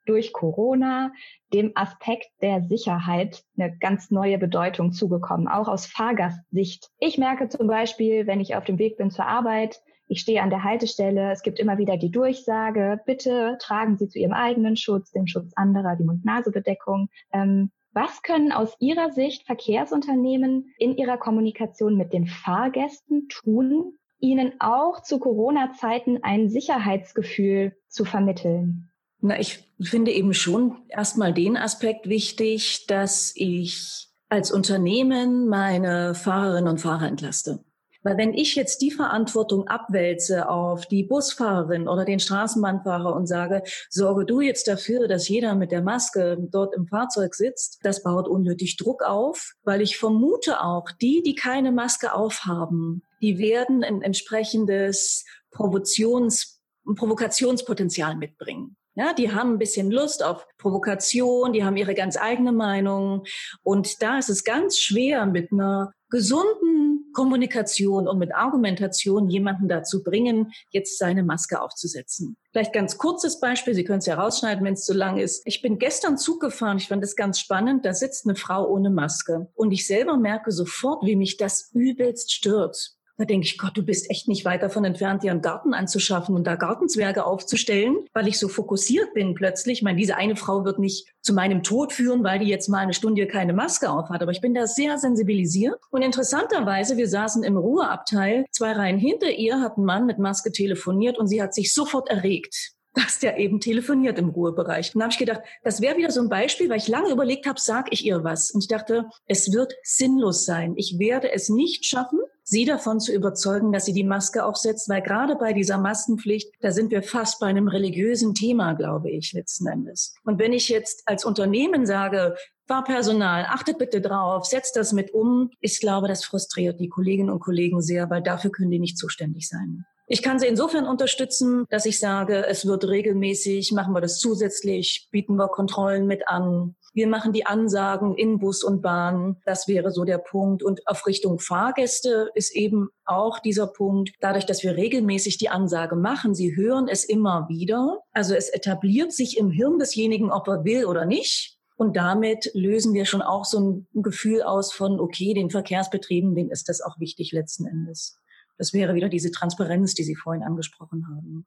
durch 0.07 0.33
Corona 0.33 1.13
dem 1.53 1.73
Aspekt 1.75 2.29
der 2.43 2.63
Sicherheit 2.63 3.45
eine 3.57 3.77
ganz 3.79 4.11
neue 4.11 4.39
Bedeutung 4.39 4.93
zugekommen, 4.93 5.49
auch 5.49 5.69
aus 5.69 5.87
Fahrgastsicht. 5.87 6.91
Ich 6.99 7.19
merke 7.19 7.49
zum 7.49 7.67
Beispiel, 7.67 8.27
wenn 8.27 8.41
ich 8.41 8.57
auf 8.57 8.65
dem 8.65 8.79
Weg 8.79 8.97
bin 8.97 9.11
zur 9.11 9.27
Arbeit, 9.27 9.81
ich 10.07 10.21
stehe 10.21 10.43
an 10.43 10.51
der 10.51 10.65
Haltestelle, 10.65 11.33
es 11.33 11.43
gibt 11.43 11.59
immer 11.59 11.79
wieder 11.79 11.97
die 11.97 12.11
Durchsage, 12.11 13.01
bitte 13.07 13.57
tragen 13.61 13.97
Sie 13.97 14.09
zu 14.09 14.19
Ihrem 14.19 14.33
eigenen 14.33 14.77
Schutz, 14.77 15.11
dem 15.11 15.27
Schutz 15.27 15.53
anderer, 15.55 15.97
die 15.97 16.05
Mund-Nase-Bedeckung. 16.05 17.09
Ähm, 17.33 17.71
was 17.93 18.23
können 18.23 18.53
aus 18.53 18.75
Ihrer 18.81 19.13
Sicht 19.13 19.47
Verkehrsunternehmen 19.47 20.75
in 20.79 20.97
ihrer 20.97 21.17
Kommunikation 21.17 21.97
mit 21.97 22.13
den 22.13 22.27
Fahrgästen 22.27 23.29
tun, 23.29 23.97
ihnen 24.19 24.55
auch 24.59 25.03
zu 25.03 25.19
Corona-Zeiten 25.19 26.23
ein 26.23 26.49
Sicherheitsgefühl 26.49 27.77
zu 27.89 28.05
vermitteln? 28.05 28.91
Na, 29.21 29.39
ich 29.39 29.65
finde 29.81 30.11
eben 30.11 30.35
schon 30.35 30.77
erstmal 30.89 31.33
den 31.33 31.57
Aspekt 31.57 32.09
wichtig, 32.09 32.87
dass 32.89 33.33
ich 33.37 34.09
als 34.29 34.51
Unternehmen 34.51 35.49
meine 35.49 36.15
Fahrerinnen 36.15 36.69
und 36.69 36.81
Fahrer 36.81 37.07
entlaste. 37.07 37.65
Weil 38.05 38.19
wenn 38.19 38.35
ich 38.35 38.55
jetzt 38.55 38.83
die 38.83 38.91
Verantwortung 38.91 39.67
abwälze 39.67 40.49
auf 40.49 40.87
die 40.87 41.03
Busfahrerin 41.05 41.89
oder 41.89 42.05
den 42.05 42.21
Straßenbahnfahrer 42.21 43.17
und 43.17 43.27
sage, 43.27 43.63
sorge 43.89 44.27
du 44.27 44.41
jetzt 44.41 44.69
dafür, 44.69 45.09
dass 45.09 45.29
jeder 45.29 45.55
mit 45.55 45.73
der 45.73 45.83
Maske 45.83 46.37
dort 46.51 46.75
im 46.75 46.87
Fahrzeug 46.87 47.35
sitzt, 47.35 47.81
das 47.83 48.03
baut 48.03 48.29
unnötig 48.29 48.77
Druck 48.77 49.03
auf, 49.03 49.55
weil 49.65 49.81
ich 49.81 49.97
vermute 49.97 50.63
auch, 50.63 50.91
die, 51.01 51.23
die 51.23 51.35
keine 51.35 51.73
Maske 51.73 52.15
aufhaben, 52.15 53.03
die 53.23 53.39
werden 53.39 53.83
ein 53.83 54.03
entsprechendes 54.03 55.25
Provokations 55.51 56.61
Provokationspotenzial 56.97 58.15
mitbringen. 58.15 58.77
Ja, 58.95 59.13
die 59.13 59.33
haben 59.33 59.55
ein 59.55 59.59
bisschen 59.59 59.91
Lust 59.91 60.23
auf 60.23 60.47
Provokation, 60.59 61.53
die 61.53 61.65
haben 61.65 61.77
ihre 61.77 61.95
ganz 61.95 62.17
eigene 62.17 62.53
Meinung. 62.53 63.25
Und 63.63 64.03
da 64.03 64.19
ist 64.19 64.29
es 64.29 64.45
ganz 64.45 64.79
schwer, 64.79 65.27
mit 65.27 65.51
einer 65.51 65.93
gesunden 66.11 67.04
Kommunikation 67.15 68.07
und 68.07 68.19
mit 68.19 68.35
Argumentation 68.35 69.31
jemanden 69.31 69.69
dazu 69.69 70.03
bringen, 70.03 70.53
jetzt 70.71 70.99
seine 70.99 71.23
Maske 71.23 71.61
aufzusetzen. 71.63 72.37
Vielleicht 72.53 72.75
ganz 72.75 72.99
kurzes 72.99 73.41
Beispiel, 73.41 73.75
Sie 73.75 73.85
können 73.85 74.01
es 74.01 74.07
ja 74.07 74.17
rausschneiden, 74.17 74.65
wenn 74.65 74.75
es 74.75 74.85
zu 74.85 74.93
lang 74.93 75.17
ist. 75.17 75.43
Ich 75.47 75.63
bin 75.63 75.79
gestern 75.79 76.19
Zug 76.19 76.41
gefahren, 76.41 76.77
ich 76.77 76.89
fand 76.89 77.03
das 77.03 77.17
ganz 77.17 77.41
spannend, 77.41 77.85
da 77.87 77.95
sitzt 77.95 78.27
eine 78.27 78.37
Frau 78.37 78.69
ohne 78.69 78.91
Maske. 78.91 79.49
Und 79.55 79.73
ich 79.73 79.87
selber 79.87 80.17
merke 80.17 80.53
sofort, 80.53 81.05
wie 81.05 81.17
mich 81.17 81.37
das 81.37 81.71
übelst 81.73 82.33
stört. 82.33 82.95
Da 83.17 83.25
denke 83.25 83.47
ich, 83.47 83.59
Gott, 83.59 83.77
du 83.77 83.83
bist 83.85 84.11
echt 84.11 84.27
nicht 84.27 84.45
weit 84.45 84.63
davon 84.63 84.85
entfernt, 84.85 85.23
dir 85.23 85.31
einen 85.31 85.41
Garten 85.41 85.73
anzuschaffen 85.73 86.35
und 86.35 86.45
da 86.47 86.57
Gartenzwerge 86.57 87.25
aufzustellen, 87.25 87.99
weil 88.13 88.27
ich 88.27 88.41
so 88.41 88.49
fokussiert 88.49 89.15
bin 89.15 89.35
plötzlich. 89.35 89.79
Ich 89.79 89.83
meine, 89.83 89.99
diese 89.99 90.17
eine 90.17 90.35
Frau 90.35 90.65
wird 90.65 90.81
nicht 90.81 91.07
zu 91.23 91.33
meinem 91.33 91.63
Tod 91.63 91.93
führen, 91.93 92.25
weil 92.25 92.41
die 92.41 92.47
jetzt 92.47 92.69
mal 92.69 92.79
eine 92.79 92.93
Stunde 92.93 93.27
keine 93.29 93.53
Maske 93.53 93.89
aufhat. 93.89 94.21
Aber 94.21 94.33
ich 94.33 94.41
bin 94.41 94.53
da 94.53 94.67
sehr 94.67 94.99
sensibilisiert. 94.99 95.81
Und 95.91 96.03
interessanterweise, 96.03 96.97
wir 96.97 97.09
saßen 97.09 97.45
im 97.45 97.57
Ruheabteil, 97.57 98.47
zwei 98.51 98.73
Reihen 98.73 98.99
hinter 98.99 99.31
ihr 99.31 99.61
hat 99.61 99.79
ein 99.79 99.85
Mann 99.85 100.07
mit 100.07 100.19
Maske 100.19 100.51
telefoniert 100.51 101.17
und 101.17 101.29
sie 101.29 101.41
hat 101.41 101.55
sich 101.55 101.73
sofort 101.73 102.11
erregt 102.11 102.74
dass 102.95 103.19
der 103.19 103.39
eben 103.39 103.61
telefoniert 103.61 104.19
im 104.19 104.31
Ruhebereich. 104.31 104.95
Und 104.95 105.01
da 105.01 105.05
habe 105.05 105.13
ich 105.13 105.19
gedacht, 105.19 105.43
das 105.63 105.81
wäre 105.81 105.97
wieder 105.97 106.11
so 106.11 106.21
ein 106.21 106.29
Beispiel, 106.29 106.69
weil 106.71 106.79
ich 106.79 106.89
lange 106.89 107.11
überlegt 107.11 107.47
habe, 107.47 107.61
sag 107.61 107.93
ich 107.93 108.05
ihr 108.05 108.25
was. 108.25 108.51
Und 108.51 108.63
ich 108.63 108.69
dachte, 108.69 109.07
es 109.27 109.53
wird 109.53 109.75
sinnlos 109.83 110.45
sein. 110.45 110.75
Ich 110.77 110.99
werde 110.99 111.33
es 111.33 111.49
nicht 111.49 111.85
schaffen, 111.85 112.21
sie 112.45 112.65
davon 112.65 113.01
zu 113.01 113.13
überzeugen, 113.13 113.73
dass 113.73 113.87
sie 113.87 113.93
die 113.93 114.05
Maske 114.05 114.45
aufsetzt, 114.45 114.89
weil 114.89 115.03
gerade 115.03 115.35
bei 115.37 115.53
dieser 115.53 115.79
Maskenpflicht, 115.79 116.53
da 116.61 116.71
sind 116.71 116.91
wir 116.91 117.03
fast 117.03 117.41
bei 117.41 117.47
einem 117.47 117.69
religiösen 117.69 118.35
Thema, 118.35 118.75
glaube 118.75 119.11
ich, 119.11 119.33
letzten 119.33 119.67
Endes. 119.67 120.15
Und 120.25 120.39
wenn 120.39 120.53
ich 120.53 120.69
jetzt 120.69 121.03
als 121.07 121.25
Unternehmen 121.25 121.87
sage, 121.87 122.37
Fahrpersonal, 122.67 123.47
achtet 123.49 123.79
bitte 123.79 124.01
drauf, 124.01 124.47
setzt 124.47 124.77
das 124.77 124.93
mit 124.93 125.13
um. 125.13 125.51
Ich 125.61 125.81
glaube, 125.81 126.09
das 126.09 126.25
frustriert 126.25 126.81
die 126.81 126.89
Kolleginnen 126.89 127.31
und 127.31 127.41
Kollegen 127.41 127.83
sehr, 127.83 128.09
weil 128.09 128.23
dafür 128.23 128.51
können 128.51 128.71
die 128.71 128.79
nicht 128.79 128.97
zuständig 128.97 129.49
sein. 129.49 129.85
Ich 130.07 130.23
kann 130.23 130.39
sie 130.39 130.47
insofern 130.47 130.87
unterstützen, 130.87 131.65
dass 131.71 131.87
ich 131.87 131.99
sage, 131.99 132.45
es 132.47 132.67
wird 132.67 132.87
regelmäßig, 132.87 133.73
machen 133.73 133.95
wir 133.95 134.03
das 134.03 134.19
zusätzlich, 134.19 135.09
bieten 135.11 135.37
wir 135.37 135.49
Kontrollen 135.49 136.07
mit 136.07 136.29
an. 136.29 136.77
Wir 136.93 137.09
machen 137.09 137.33
die 137.33 137.47
Ansagen 137.47 138.15
in 138.15 138.39
Bus 138.39 138.63
und 138.63 138.83
Bahn. 138.83 139.41
Das 139.47 139.67
wäre 139.67 139.91
so 139.91 140.05
der 140.05 140.19
Punkt. 140.19 140.63
Und 140.63 140.87
auf 140.87 141.07
Richtung 141.07 141.39
Fahrgäste 141.39 142.31
ist 142.35 142.55
eben 142.55 142.89
auch 143.07 143.39
dieser 143.39 143.67
Punkt, 143.67 144.11
dadurch, 144.21 144.45
dass 144.45 144.63
wir 144.63 144.77
regelmäßig 144.77 145.39
die 145.39 145.49
Ansage 145.49 145.97
machen, 145.97 146.35
sie 146.35 146.55
hören 146.55 146.87
es 146.87 147.05
immer 147.05 147.49
wieder. 147.49 148.01
Also 148.13 148.35
es 148.35 148.51
etabliert 148.51 149.13
sich 149.13 149.39
im 149.39 149.51
Hirn 149.51 149.79
desjenigen, 149.79 150.31
ob 150.31 150.47
er 150.49 150.65
will 150.65 150.85
oder 150.85 151.07
nicht. 151.07 151.59
Und 151.77 151.97
damit 151.97 152.51
lösen 152.55 152.95
wir 152.95 153.07
schon 153.07 153.23
auch 153.23 153.45
so 153.45 153.59
ein 153.59 153.89
Gefühl 153.95 154.43
aus 154.43 154.73
von, 154.73 155.01
okay, 155.01 155.35
den 155.35 155.51
Verkehrsbetrieben, 155.51 156.35
denen 156.35 156.51
ist 156.51 156.69
das 156.69 156.81
auch 156.81 157.01
wichtig 157.01 157.33
letzten 157.33 157.67
Endes. 157.67 158.21
Das 158.59 158.73
wäre 158.73 158.95
wieder 158.95 159.09
diese 159.09 159.31
Transparenz, 159.31 159.95
die 159.95 160.05
Sie 160.05 160.17
vorhin 160.17 160.43
angesprochen 160.43 161.07
haben. 161.09 161.47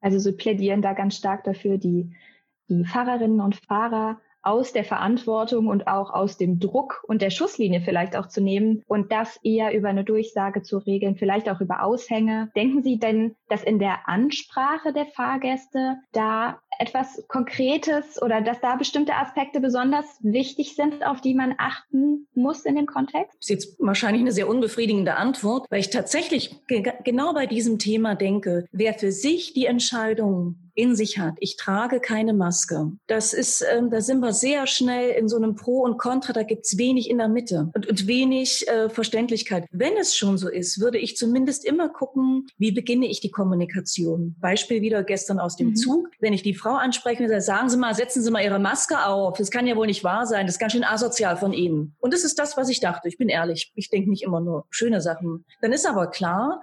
Also 0.00 0.18
Sie 0.18 0.32
plädieren 0.32 0.82
da 0.82 0.92
ganz 0.92 1.16
stark 1.16 1.44
dafür, 1.44 1.78
die, 1.78 2.14
die 2.68 2.84
Fahrerinnen 2.84 3.40
und 3.40 3.56
Fahrer 3.56 4.20
aus 4.46 4.72
der 4.72 4.84
Verantwortung 4.84 5.66
und 5.66 5.88
auch 5.88 6.10
aus 6.10 6.36
dem 6.36 6.60
Druck 6.60 7.02
und 7.08 7.20
der 7.20 7.30
Schusslinie 7.30 7.80
vielleicht 7.80 8.16
auch 8.16 8.26
zu 8.26 8.40
nehmen 8.40 8.82
und 8.86 9.10
das 9.10 9.40
eher 9.42 9.74
über 9.74 9.88
eine 9.88 10.04
Durchsage 10.04 10.62
zu 10.62 10.78
regeln, 10.78 11.16
vielleicht 11.16 11.50
auch 11.50 11.60
über 11.60 11.82
Aushänge. 11.82 12.50
Denken 12.54 12.82
Sie 12.82 12.98
denn, 12.98 13.34
dass 13.48 13.64
in 13.64 13.78
der 13.78 14.08
Ansprache 14.08 14.92
der 14.92 15.06
Fahrgäste 15.06 15.96
da 16.12 16.60
etwas 16.78 17.24
Konkretes 17.28 18.22
oder 18.22 18.40
dass 18.40 18.60
da 18.60 18.76
bestimmte 18.76 19.14
Aspekte 19.14 19.60
besonders 19.60 20.06
wichtig 20.22 20.76
sind, 20.76 21.04
auf 21.04 21.20
die 21.20 21.34
man 21.34 21.54
achten 21.58 22.28
muss 22.34 22.64
in 22.64 22.76
dem 22.76 22.86
Kontext? 22.86 23.36
Das 23.38 23.48
ist 23.48 23.50
jetzt 23.50 23.80
wahrscheinlich 23.80 24.22
eine 24.22 24.32
sehr 24.32 24.48
unbefriedigende 24.48 25.16
Antwort, 25.16 25.66
weil 25.70 25.80
ich 25.80 25.90
tatsächlich 25.90 26.54
genau 26.68 27.34
bei 27.34 27.46
diesem 27.46 27.78
Thema 27.78 28.14
denke, 28.14 28.66
wer 28.70 28.94
für 28.94 29.10
sich 29.10 29.54
die 29.54 29.66
Entscheidung 29.66 30.65
in 30.76 30.94
sich 30.94 31.18
hat. 31.18 31.34
Ich 31.40 31.56
trage 31.56 32.00
keine 32.00 32.34
Maske. 32.34 32.92
Das 33.06 33.32
ist, 33.32 33.64
ähm, 33.74 33.90
da 33.90 34.00
sind 34.00 34.20
wir 34.20 34.32
sehr 34.32 34.66
schnell 34.66 35.10
in 35.10 35.28
so 35.28 35.36
einem 35.36 35.56
Pro 35.56 35.80
und 35.80 35.98
Contra. 35.98 36.32
Da 36.32 36.42
gibt's 36.42 36.78
wenig 36.78 37.10
in 37.10 37.18
der 37.18 37.28
Mitte 37.28 37.70
und, 37.74 37.86
und 37.86 38.06
wenig 38.06 38.68
äh, 38.68 38.88
Verständlichkeit. 38.88 39.64
Wenn 39.70 39.96
es 39.96 40.16
schon 40.16 40.38
so 40.38 40.48
ist, 40.48 40.80
würde 40.80 40.98
ich 40.98 41.16
zumindest 41.16 41.64
immer 41.64 41.88
gucken, 41.88 42.46
wie 42.58 42.72
beginne 42.72 43.06
ich 43.06 43.20
die 43.20 43.30
Kommunikation. 43.30 44.36
Beispiel 44.38 44.82
wieder 44.82 45.02
gestern 45.02 45.38
aus 45.38 45.56
dem 45.56 45.68
mhm. 45.68 45.76
Zug. 45.76 46.08
Wenn 46.20 46.32
ich 46.32 46.42
die 46.42 46.54
Frau 46.54 46.74
anspreche 46.74 47.26
sage, 47.28 47.40
sagen 47.40 47.68
Sie 47.70 47.76
mal, 47.76 47.94
setzen 47.94 48.22
Sie 48.22 48.30
mal 48.30 48.44
Ihre 48.44 48.58
Maske 48.58 49.04
auf. 49.04 49.38
Das 49.38 49.50
kann 49.50 49.66
ja 49.66 49.76
wohl 49.76 49.86
nicht 49.86 50.04
wahr 50.04 50.26
sein. 50.26 50.46
Das 50.46 50.56
ist 50.56 50.60
ganz 50.60 50.72
schön 50.72 50.84
asozial 50.84 51.36
von 51.36 51.52
Ihnen. 51.52 51.96
Und 51.98 52.12
das 52.12 52.24
ist 52.24 52.38
das, 52.38 52.56
was 52.56 52.68
ich 52.68 52.80
dachte. 52.80 53.08
Ich 53.08 53.16
bin 53.16 53.28
ehrlich. 53.28 53.72
Ich 53.74 53.88
denke 53.88 54.10
nicht 54.10 54.22
immer 54.22 54.40
nur 54.40 54.66
schöne 54.70 55.00
Sachen. 55.00 55.44
Dann 55.62 55.72
ist 55.72 55.86
aber 55.86 56.08
klar, 56.08 56.62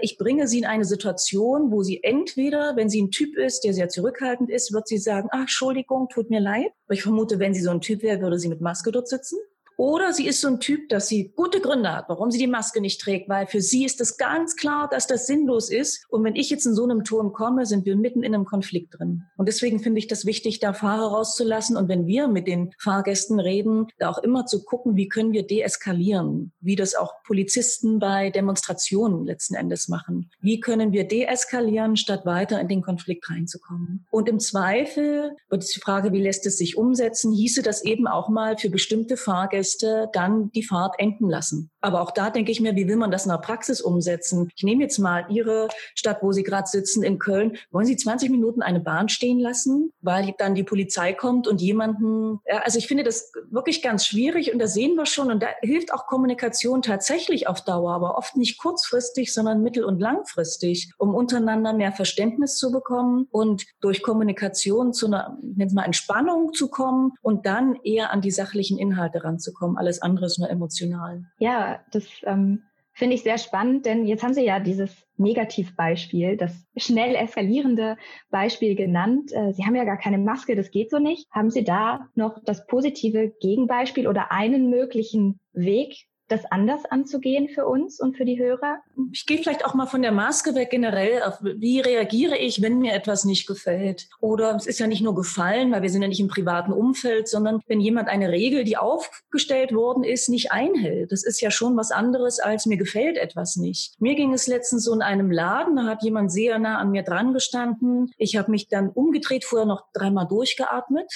ich 0.00 0.18
bringe 0.18 0.48
sie 0.48 0.58
in 0.58 0.64
eine 0.66 0.84
Situation, 0.84 1.70
wo 1.70 1.82
sie 1.82 2.02
entweder, 2.02 2.76
wenn 2.76 2.88
sie 2.88 3.02
ein 3.02 3.10
Typ 3.10 3.36
ist, 3.36 3.64
der 3.64 3.74
sehr 3.74 3.88
zurückhaltend 3.88 4.50
ist, 4.50 4.72
wird 4.72 4.88
sie 4.88 4.98
sagen, 4.98 5.28
ach, 5.30 5.40
Entschuldigung, 5.40 6.08
tut 6.08 6.30
mir 6.30 6.40
leid. 6.40 6.72
Ich 6.90 7.02
vermute, 7.02 7.38
wenn 7.38 7.54
sie 7.54 7.62
so 7.62 7.70
ein 7.70 7.80
Typ 7.80 8.02
wäre, 8.02 8.20
würde 8.20 8.38
sie 8.38 8.48
mit 8.48 8.60
Maske 8.60 8.92
dort 8.92 9.08
sitzen. 9.08 9.38
Oder 9.82 10.12
sie 10.12 10.28
ist 10.28 10.40
so 10.40 10.46
ein 10.46 10.60
Typ, 10.60 10.90
dass 10.90 11.08
sie 11.08 11.32
gute 11.34 11.60
Gründe 11.60 11.92
hat, 11.92 12.04
warum 12.08 12.30
sie 12.30 12.38
die 12.38 12.46
Maske 12.46 12.80
nicht 12.80 13.00
trägt, 13.00 13.28
weil 13.28 13.48
für 13.48 13.60
sie 13.60 13.84
ist 13.84 14.00
es 14.00 14.16
ganz 14.16 14.54
klar, 14.54 14.88
dass 14.88 15.08
das 15.08 15.26
sinnlos 15.26 15.70
ist. 15.70 16.06
Und 16.08 16.22
wenn 16.22 16.36
ich 16.36 16.50
jetzt 16.50 16.66
in 16.66 16.74
so 16.76 16.84
einem 16.84 17.02
Turm 17.02 17.32
komme, 17.32 17.66
sind 17.66 17.84
wir 17.84 17.96
mitten 17.96 18.22
in 18.22 18.32
einem 18.32 18.44
Konflikt 18.44 18.96
drin. 18.96 19.24
Und 19.36 19.48
deswegen 19.48 19.80
finde 19.80 19.98
ich 19.98 20.06
das 20.06 20.24
wichtig, 20.24 20.60
da 20.60 20.72
Fahrer 20.72 21.08
rauszulassen. 21.08 21.76
Und 21.76 21.88
wenn 21.88 22.06
wir 22.06 22.28
mit 22.28 22.46
den 22.46 22.70
Fahrgästen 22.78 23.40
reden, 23.40 23.88
da 23.98 24.08
auch 24.08 24.18
immer 24.18 24.46
zu 24.46 24.62
gucken, 24.62 24.94
wie 24.94 25.08
können 25.08 25.32
wir 25.32 25.44
deeskalieren, 25.44 26.52
wie 26.60 26.76
das 26.76 26.94
auch 26.94 27.14
Polizisten 27.24 27.98
bei 27.98 28.30
Demonstrationen 28.30 29.26
letzten 29.26 29.56
Endes 29.56 29.88
machen. 29.88 30.30
Wie 30.40 30.60
können 30.60 30.92
wir 30.92 31.08
deeskalieren, 31.08 31.96
statt 31.96 32.24
weiter 32.24 32.60
in 32.60 32.68
den 32.68 32.82
Konflikt 32.82 33.28
reinzukommen? 33.28 34.06
Und 34.12 34.28
im 34.28 34.38
Zweifel 34.38 35.32
wird 35.50 35.74
die 35.74 35.80
Frage, 35.80 36.12
wie 36.12 36.22
lässt 36.22 36.46
es 36.46 36.56
sich 36.56 36.76
umsetzen, 36.76 37.32
hieße 37.32 37.62
das 37.62 37.84
eben 37.84 38.06
auch 38.06 38.28
mal 38.28 38.56
für 38.56 38.70
bestimmte 38.70 39.16
Fahrgäste 39.16 39.71
Gäste 39.72 40.08
dann 40.12 40.50
die 40.52 40.62
Fahrt 40.62 40.94
enden 40.98 41.28
lassen. 41.28 41.70
Aber 41.80 42.00
auch 42.00 42.12
da 42.12 42.30
denke 42.30 42.52
ich 42.52 42.60
mir, 42.60 42.76
wie 42.76 42.86
will 42.86 42.96
man 42.96 43.10
das 43.10 43.24
in 43.24 43.30
der 43.30 43.38
Praxis 43.38 43.80
umsetzen? 43.80 44.50
Ich 44.54 44.62
nehme 44.62 44.82
jetzt 44.82 44.98
mal 44.98 45.26
Ihre 45.28 45.68
Stadt, 45.94 46.18
wo 46.22 46.32
Sie 46.32 46.42
gerade 46.42 46.68
sitzen, 46.68 47.02
in 47.02 47.18
Köln. 47.18 47.56
Wollen 47.70 47.86
Sie 47.86 47.96
20 47.96 48.30
Minuten 48.30 48.62
eine 48.62 48.80
Bahn 48.80 49.08
stehen 49.08 49.40
lassen, 49.40 49.92
weil 50.00 50.34
dann 50.38 50.54
die 50.54 50.62
Polizei 50.62 51.12
kommt 51.12 51.48
und 51.48 51.60
jemanden, 51.60 52.40
also 52.62 52.78
ich 52.78 52.86
finde 52.86 53.04
das 53.04 53.32
wirklich 53.50 53.82
ganz 53.82 54.06
schwierig 54.06 54.52
und 54.52 54.58
da 54.58 54.66
sehen 54.66 54.94
wir 54.94 55.06
schon 55.06 55.30
und 55.30 55.42
da 55.42 55.48
hilft 55.60 55.92
auch 55.92 56.06
Kommunikation 56.06 56.82
tatsächlich 56.82 57.48
auf 57.48 57.64
Dauer, 57.64 57.94
aber 57.94 58.16
oft 58.16 58.36
nicht 58.36 58.58
kurzfristig, 58.58 59.32
sondern 59.32 59.62
mittel- 59.62 59.84
und 59.84 60.00
langfristig, 60.00 60.92
um 60.98 61.14
untereinander 61.14 61.72
mehr 61.72 61.92
Verständnis 61.92 62.56
zu 62.56 62.70
bekommen 62.70 63.26
und 63.30 63.64
durch 63.80 64.02
Kommunikation 64.02 64.92
zu 64.92 65.06
einer, 65.06 65.38
nennen 65.42 65.74
mal 65.74 65.84
Entspannung 65.84 66.52
zu 66.52 66.68
kommen 66.68 67.12
und 67.22 67.46
dann 67.46 67.76
eher 67.82 68.12
an 68.12 68.20
die 68.20 68.30
sachlichen 68.30 68.78
Inhalte 68.78 69.24
ranzukommen. 69.24 69.51
Alles 69.76 70.02
andere 70.02 70.26
ist 70.26 70.38
nur 70.38 70.50
emotional. 70.50 71.24
Ja, 71.38 71.80
das 71.92 72.06
ähm, 72.24 72.62
finde 72.92 73.14
ich 73.14 73.22
sehr 73.22 73.38
spannend, 73.38 73.86
denn 73.86 74.06
jetzt 74.06 74.22
haben 74.22 74.34
Sie 74.34 74.44
ja 74.44 74.60
dieses 74.60 75.06
Negativbeispiel, 75.16 76.36
das 76.36 76.66
schnell 76.76 77.14
eskalierende 77.14 77.96
Beispiel 78.30 78.74
genannt. 78.74 79.32
Äh, 79.32 79.52
Sie 79.52 79.64
haben 79.64 79.74
ja 79.74 79.84
gar 79.84 79.98
keine 79.98 80.18
Maske, 80.18 80.56
das 80.56 80.70
geht 80.70 80.90
so 80.90 80.98
nicht. 80.98 81.28
Haben 81.30 81.50
Sie 81.50 81.64
da 81.64 82.08
noch 82.14 82.38
das 82.44 82.66
positive 82.66 83.32
Gegenbeispiel 83.40 84.08
oder 84.08 84.32
einen 84.32 84.70
möglichen 84.70 85.40
Weg, 85.52 86.06
das 86.32 86.50
anders 86.50 86.84
anzugehen 86.86 87.48
für 87.48 87.66
uns 87.66 88.00
und 88.00 88.16
für 88.16 88.24
die 88.24 88.38
Hörer? 88.38 88.78
Ich 89.12 89.26
gehe 89.26 89.38
vielleicht 89.38 89.64
auch 89.64 89.74
mal 89.74 89.86
von 89.86 90.02
der 90.02 90.12
Maske 90.12 90.54
weg 90.54 90.70
generell. 90.70 91.22
Auf, 91.22 91.38
wie 91.42 91.80
reagiere 91.80 92.38
ich, 92.38 92.62
wenn 92.62 92.78
mir 92.78 92.94
etwas 92.94 93.24
nicht 93.24 93.46
gefällt? 93.46 94.08
Oder 94.20 94.56
es 94.56 94.66
ist 94.66 94.80
ja 94.80 94.86
nicht 94.86 95.02
nur 95.02 95.14
gefallen, 95.14 95.70
weil 95.72 95.82
wir 95.82 95.90
sind 95.90 96.02
ja 96.02 96.08
nicht 96.08 96.20
im 96.20 96.28
privaten 96.28 96.72
Umfeld, 96.72 97.28
sondern 97.28 97.60
wenn 97.66 97.80
jemand 97.80 98.08
eine 98.08 98.30
Regel, 98.30 98.64
die 98.64 98.76
aufgestellt 98.76 99.74
worden 99.74 100.04
ist, 100.04 100.28
nicht 100.28 100.52
einhält. 100.52 101.12
Das 101.12 101.22
ist 101.22 101.40
ja 101.40 101.50
schon 101.50 101.76
was 101.76 101.90
anderes, 101.90 102.40
als 102.40 102.66
mir 102.66 102.76
gefällt 102.76 103.18
etwas 103.18 103.56
nicht. 103.56 104.00
Mir 104.00 104.14
ging 104.14 104.32
es 104.32 104.46
letztens 104.46 104.84
so 104.84 104.94
in 104.94 105.02
einem 105.02 105.30
Laden, 105.30 105.76
da 105.76 105.84
hat 105.84 106.02
jemand 106.02 106.32
sehr 106.32 106.58
nah 106.58 106.78
an 106.78 106.90
mir 106.90 107.02
dran 107.02 107.34
gestanden. 107.34 108.10
Ich 108.16 108.36
habe 108.36 108.50
mich 108.50 108.68
dann 108.68 108.88
umgedreht, 108.88 109.44
vorher 109.44 109.66
noch 109.66 109.84
dreimal 109.92 110.26
durchgeatmet 110.26 111.12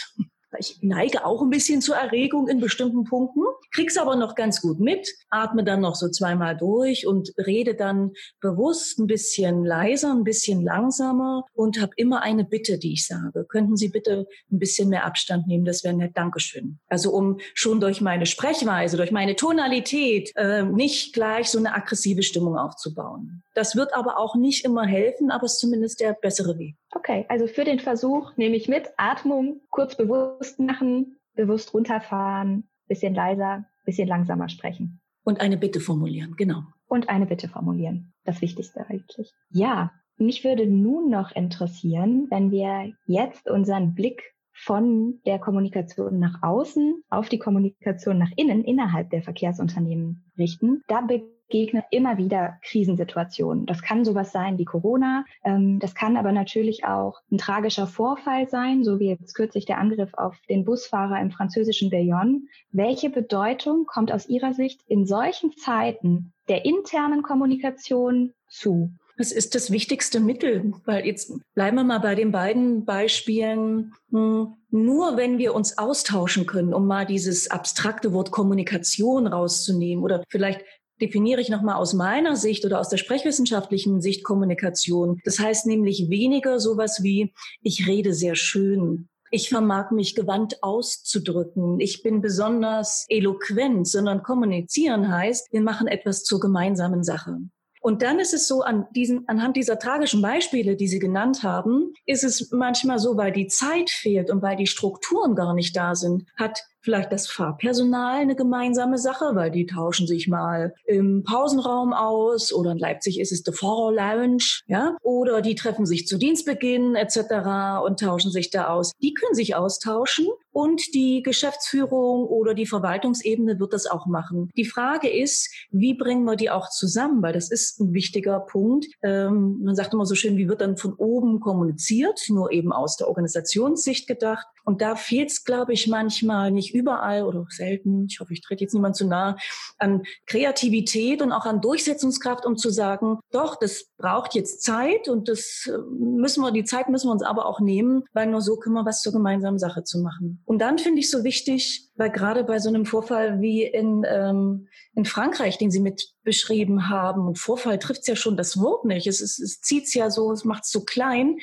ich 0.58 0.78
neige 0.82 1.24
auch 1.24 1.42
ein 1.42 1.50
bisschen 1.50 1.80
zur 1.80 1.96
Erregung 1.96 2.48
in 2.48 2.60
bestimmten 2.60 3.04
Punkten, 3.04 3.42
krieg's 3.72 3.96
aber 3.96 4.16
noch 4.16 4.34
ganz 4.34 4.60
gut 4.60 4.80
mit, 4.80 5.08
atme 5.30 5.64
dann 5.64 5.80
noch 5.80 5.94
so 5.94 6.08
zweimal 6.08 6.56
durch 6.56 7.06
und 7.06 7.32
rede 7.38 7.74
dann 7.74 8.12
bewusst 8.40 8.98
ein 8.98 9.06
bisschen 9.06 9.64
leiser, 9.64 10.12
ein 10.12 10.24
bisschen 10.24 10.62
langsamer 10.62 11.44
und 11.52 11.80
habe 11.80 11.92
immer 11.96 12.22
eine 12.22 12.44
Bitte, 12.44 12.78
die 12.78 12.92
ich 12.92 13.06
sage. 13.06 13.44
Könnten 13.48 13.76
Sie 13.76 13.88
bitte 13.88 14.26
ein 14.50 14.58
bisschen 14.58 14.88
mehr 14.88 15.04
Abstand 15.04 15.46
nehmen? 15.46 15.64
Das 15.64 15.84
wäre 15.84 15.94
nett. 15.94 16.16
Dankeschön. 16.16 16.78
Also 16.88 17.10
um 17.12 17.38
schon 17.54 17.80
durch 17.80 18.00
meine 18.00 18.26
Sprechweise, 18.26 18.96
durch 18.96 19.10
meine 19.10 19.36
Tonalität 19.36 20.32
äh, 20.36 20.62
nicht 20.62 21.12
gleich 21.12 21.50
so 21.50 21.58
eine 21.58 21.74
aggressive 21.74 22.22
Stimmung 22.22 22.56
aufzubauen. 22.56 23.42
Das 23.54 23.76
wird 23.76 23.94
aber 23.94 24.18
auch 24.18 24.36
nicht 24.36 24.64
immer 24.64 24.86
helfen, 24.86 25.30
aber 25.30 25.44
es 25.44 25.54
ist 25.54 25.60
zumindest 25.60 26.00
der 26.00 26.12
bessere 26.12 26.58
Weg. 26.58 26.76
Okay, 26.96 27.26
also 27.28 27.46
für 27.46 27.64
den 27.64 27.78
Versuch 27.78 28.34
nehme 28.38 28.56
ich 28.56 28.68
mit 28.68 28.88
Atmung, 28.96 29.60
kurz 29.68 29.98
bewusst 29.98 30.58
machen, 30.58 31.18
bewusst 31.34 31.74
runterfahren, 31.74 32.70
bisschen 32.88 33.14
leiser, 33.14 33.66
bisschen 33.84 34.08
langsamer 34.08 34.48
sprechen. 34.48 34.98
Und 35.22 35.42
eine 35.42 35.58
Bitte 35.58 35.80
formulieren, 35.80 36.36
genau. 36.36 36.62
Und 36.88 37.10
eine 37.10 37.26
Bitte 37.26 37.48
formulieren. 37.48 38.14
Das 38.24 38.40
Wichtigste 38.40 38.86
eigentlich. 38.88 39.30
Ja, 39.50 39.92
mich 40.16 40.42
würde 40.42 40.66
nun 40.66 41.10
noch 41.10 41.36
interessieren, 41.36 42.28
wenn 42.30 42.50
wir 42.50 42.94
jetzt 43.06 43.46
unseren 43.50 43.94
Blick 43.94 44.32
von 44.54 45.20
der 45.26 45.38
Kommunikation 45.38 46.18
nach 46.18 46.42
außen 46.42 47.02
auf 47.10 47.28
die 47.28 47.38
Kommunikation 47.38 48.16
nach 48.16 48.30
innen 48.36 48.64
innerhalb 48.64 49.10
der 49.10 49.20
Verkehrsunternehmen 49.20 50.24
richten. 50.38 50.82
Da 50.88 51.02
begegnen 51.48 51.82
immer 51.90 52.18
wieder 52.18 52.58
Krisensituationen. 52.62 53.66
Das 53.66 53.82
kann 53.82 54.04
sowas 54.04 54.32
sein 54.32 54.58
wie 54.58 54.64
Corona. 54.64 55.24
Ähm, 55.44 55.78
das 55.78 55.94
kann 55.94 56.16
aber 56.16 56.32
natürlich 56.32 56.84
auch 56.84 57.20
ein 57.30 57.38
tragischer 57.38 57.86
Vorfall 57.86 58.48
sein, 58.48 58.84
so 58.84 58.98
wie 58.98 59.08
jetzt 59.08 59.34
kürzlich 59.34 59.64
der 59.64 59.78
Angriff 59.78 60.12
auf 60.14 60.36
den 60.48 60.64
Busfahrer 60.64 61.20
im 61.20 61.30
französischen 61.30 61.90
Bayonne. 61.90 62.42
Welche 62.70 63.10
Bedeutung 63.10 63.86
kommt 63.86 64.12
aus 64.12 64.28
Ihrer 64.28 64.54
Sicht 64.54 64.80
in 64.86 65.06
solchen 65.06 65.56
Zeiten 65.56 66.32
der 66.48 66.64
internen 66.64 67.22
Kommunikation 67.22 68.32
zu? 68.48 68.90
Das 69.18 69.32
ist 69.32 69.54
das 69.54 69.70
wichtigste 69.70 70.20
Mittel, 70.20 70.74
weil 70.84 71.06
jetzt 71.06 71.32
bleiben 71.54 71.76
wir 71.76 71.84
mal 71.84 72.00
bei 72.00 72.14
den 72.14 72.32
beiden 72.32 72.84
Beispielen. 72.84 73.94
Hm, 74.10 74.54
nur 74.70 75.16
wenn 75.16 75.38
wir 75.38 75.54
uns 75.54 75.78
austauschen 75.78 76.46
können, 76.46 76.74
um 76.74 76.86
mal 76.86 77.06
dieses 77.06 77.50
abstrakte 77.50 78.12
Wort 78.12 78.30
Kommunikation 78.30 79.26
rauszunehmen 79.26 80.04
oder 80.04 80.22
vielleicht 80.28 80.62
definiere 81.00 81.40
ich 81.40 81.48
nochmal 81.48 81.76
aus 81.76 81.94
meiner 81.94 82.36
Sicht 82.36 82.64
oder 82.64 82.80
aus 82.80 82.88
der 82.88 82.96
sprechwissenschaftlichen 82.96 84.00
Sicht 84.00 84.24
Kommunikation. 84.24 85.20
Das 85.24 85.38
heißt 85.38 85.66
nämlich 85.66 86.08
weniger 86.08 86.60
sowas 86.60 87.02
wie, 87.02 87.34
ich 87.62 87.86
rede 87.86 88.14
sehr 88.14 88.34
schön. 88.34 89.08
Ich 89.30 89.48
vermag 89.48 89.90
mich 89.90 90.14
gewandt 90.14 90.62
auszudrücken. 90.62 91.80
Ich 91.80 92.02
bin 92.02 92.20
besonders 92.20 93.04
eloquent, 93.08 93.88
sondern 93.88 94.22
kommunizieren 94.22 95.12
heißt, 95.12 95.52
wir 95.52 95.62
machen 95.62 95.88
etwas 95.88 96.22
zur 96.22 96.40
gemeinsamen 96.40 97.02
Sache. 97.02 97.38
Und 97.86 98.02
dann 98.02 98.18
ist 98.18 98.34
es 98.34 98.48
so, 98.48 98.62
an 98.62 98.86
diesen, 98.96 99.28
anhand 99.28 99.56
dieser 99.56 99.78
tragischen 99.78 100.20
Beispiele, 100.20 100.74
die 100.74 100.88
Sie 100.88 100.98
genannt 100.98 101.44
haben, 101.44 101.92
ist 102.04 102.24
es 102.24 102.50
manchmal 102.50 102.98
so, 102.98 103.16
weil 103.16 103.30
die 103.30 103.46
Zeit 103.46 103.90
fehlt 103.90 104.28
und 104.28 104.42
weil 104.42 104.56
die 104.56 104.66
Strukturen 104.66 105.36
gar 105.36 105.54
nicht 105.54 105.76
da 105.76 105.94
sind, 105.94 106.26
hat 106.36 106.64
vielleicht 106.86 107.10
das 107.10 107.26
Fahrpersonal 107.26 108.20
eine 108.20 108.36
gemeinsame 108.36 108.96
Sache, 108.96 109.32
weil 109.34 109.50
die 109.50 109.66
tauschen 109.66 110.06
sich 110.06 110.28
mal 110.28 110.72
im 110.84 111.24
Pausenraum 111.24 111.92
aus 111.92 112.52
oder 112.52 112.70
in 112.70 112.78
Leipzig 112.78 113.18
ist 113.18 113.32
es 113.32 113.42
the 113.44 113.50
Fahrer 113.50 113.92
Lounge, 113.92 114.62
ja, 114.68 114.96
oder 115.02 115.42
die 115.42 115.56
treffen 115.56 115.84
sich 115.84 116.06
zu 116.06 116.16
Dienstbeginn 116.16 116.94
etc. 116.94 117.82
und 117.84 117.98
tauschen 117.98 118.30
sich 118.30 118.50
da 118.50 118.68
aus. 118.68 118.92
Die 119.02 119.14
können 119.14 119.34
sich 119.34 119.56
austauschen 119.56 120.28
und 120.52 120.94
die 120.94 121.22
Geschäftsführung 121.24 122.24
oder 122.24 122.54
die 122.54 122.66
Verwaltungsebene 122.66 123.58
wird 123.58 123.72
das 123.72 123.86
auch 123.86 124.06
machen. 124.06 124.48
Die 124.56 124.64
Frage 124.64 125.10
ist, 125.10 125.52
wie 125.70 125.94
bringen 125.94 126.24
wir 126.24 126.36
die 126.36 126.50
auch 126.50 126.70
zusammen? 126.70 127.20
Weil 127.20 127.32
das 127.32 127.50
ist 127.50 127.80
ein 127.80 127.94
wichtiger 127.94 128.38
Punkt. 128.38 128.86
Ähm, 129.02 129.58
man 129.64 129.74
sagt 129.74 129.92
immer 129.92 130.06
so 130.06 130.14
schön, 130.14 130.36
wie 130.36 130.48
wird 130.48 130.60
dann 130.60 130.76
von 130.76 130.94
oben 130.94 131.40
kommuniziert, 131.40 132.20
nur 132.28 132.52
eben 132.52 132.72
aus 132.72 132.96
der 132.96 133.08
Organisationssicht 133.08 134.06
gedacht. 134.06 134.46
Und 134.66 134.82
da 134.82 134.96
fehlt 134.96 135.30
es, 135.30 135.44
glaube 135.44 135.72
ich, 135.72 135.86
manchmal 135.86 136.50
nicht 136.50 136.74
überall 136.74 137.22
oder 137.22 137.46
selten, 137.48 138.06
ich 138.10 138.18
hoffe, 138.18 138.32
ich 138.32 138.40
trete 138.40 138.64
jetzt 138.64 138.74
niemand 138.74 138.96
zu 138.96 139.06
nahe, 139.06 139.36
an 139.78 140.02
Kreativität 140.26 141.22
und 141.22 141.30
auch 141.30 141.46
an 141.46 141.60
Durchsetzungskraft, 141.60 142.44
um 142.44 142.56
zu 142.56 142.70
sagen, 142.70 143.20
doch, 143.30 143.54
das 143.54 143.92
braucht 143.96 144.34
jetzt 144.34 144.62
Zeit 144.62 145.08
und 145.08 145.28
das 145.28 145.70
äh, 145.72 145.78
müssen 146.00 146.42
wir, 146.42 146.50
die 146.50 146.64
Zeit 146.64 146.88
müssen 146.88 147.06
wir 147.06 147.12
uns 147.12 147.22
aber 147.22 147.46
auch 147.46 147.60
nehmen, 147.60 148.02
weil 148.12 148.26
nur 148.26 148.40
so 148.40 148.56
können 148.56 148.74
wir 148.74 148.84
was 148.84 149.02
zur 149.02 149.12
gemeinsamen 149.12 149.60
Sache 149.60 149.84
zu 149.84 150.00
machen. 150.00 150.42
Und 150.44 150.58
dann 150.58 150.78
finde 150.78 150.98
ich 150.98 151.10
so 151.12 151.22
wichtig, 151.22 151.88
weil 151.94 152.10
gerade 152.10 152.42
bei 152.42 152.58
so 152.58 152.68
einem 152.68 152.86
Vorfall 152.86 153.40
wie 153.40 153.62
in, 153.62 154.04
ähm, 154.04 154.66
in 154.96 155.04
Frankreich, 155.04 155.58
den 155.58 155.70
Sie 155.70 155.80
mit 155.80 156.12
beschrieben 156.24 156.88
haben, 156.88 157.28
und 157.28 157.38
Vorfall 157.38 157.78
trifft 157.78 158.00
es 158.00 158.08
ja 158.08 158.16
schon 158.16 158.36
das 158.36 158.60
Wort 158.60 158.84
nicht, 158.84 159.06
es, 159.06 159.20
es, 159.20 159.38
es 159.38 159.60
zieht 159.60 159.84
es 159.84 159.94
ja 159.94 160.10
so, 160.10 160.32
es 160.32 160.44
macht 160.44 160.64
es 160.64 160.70
so 160.70 160.80
klein, 160.84 161.38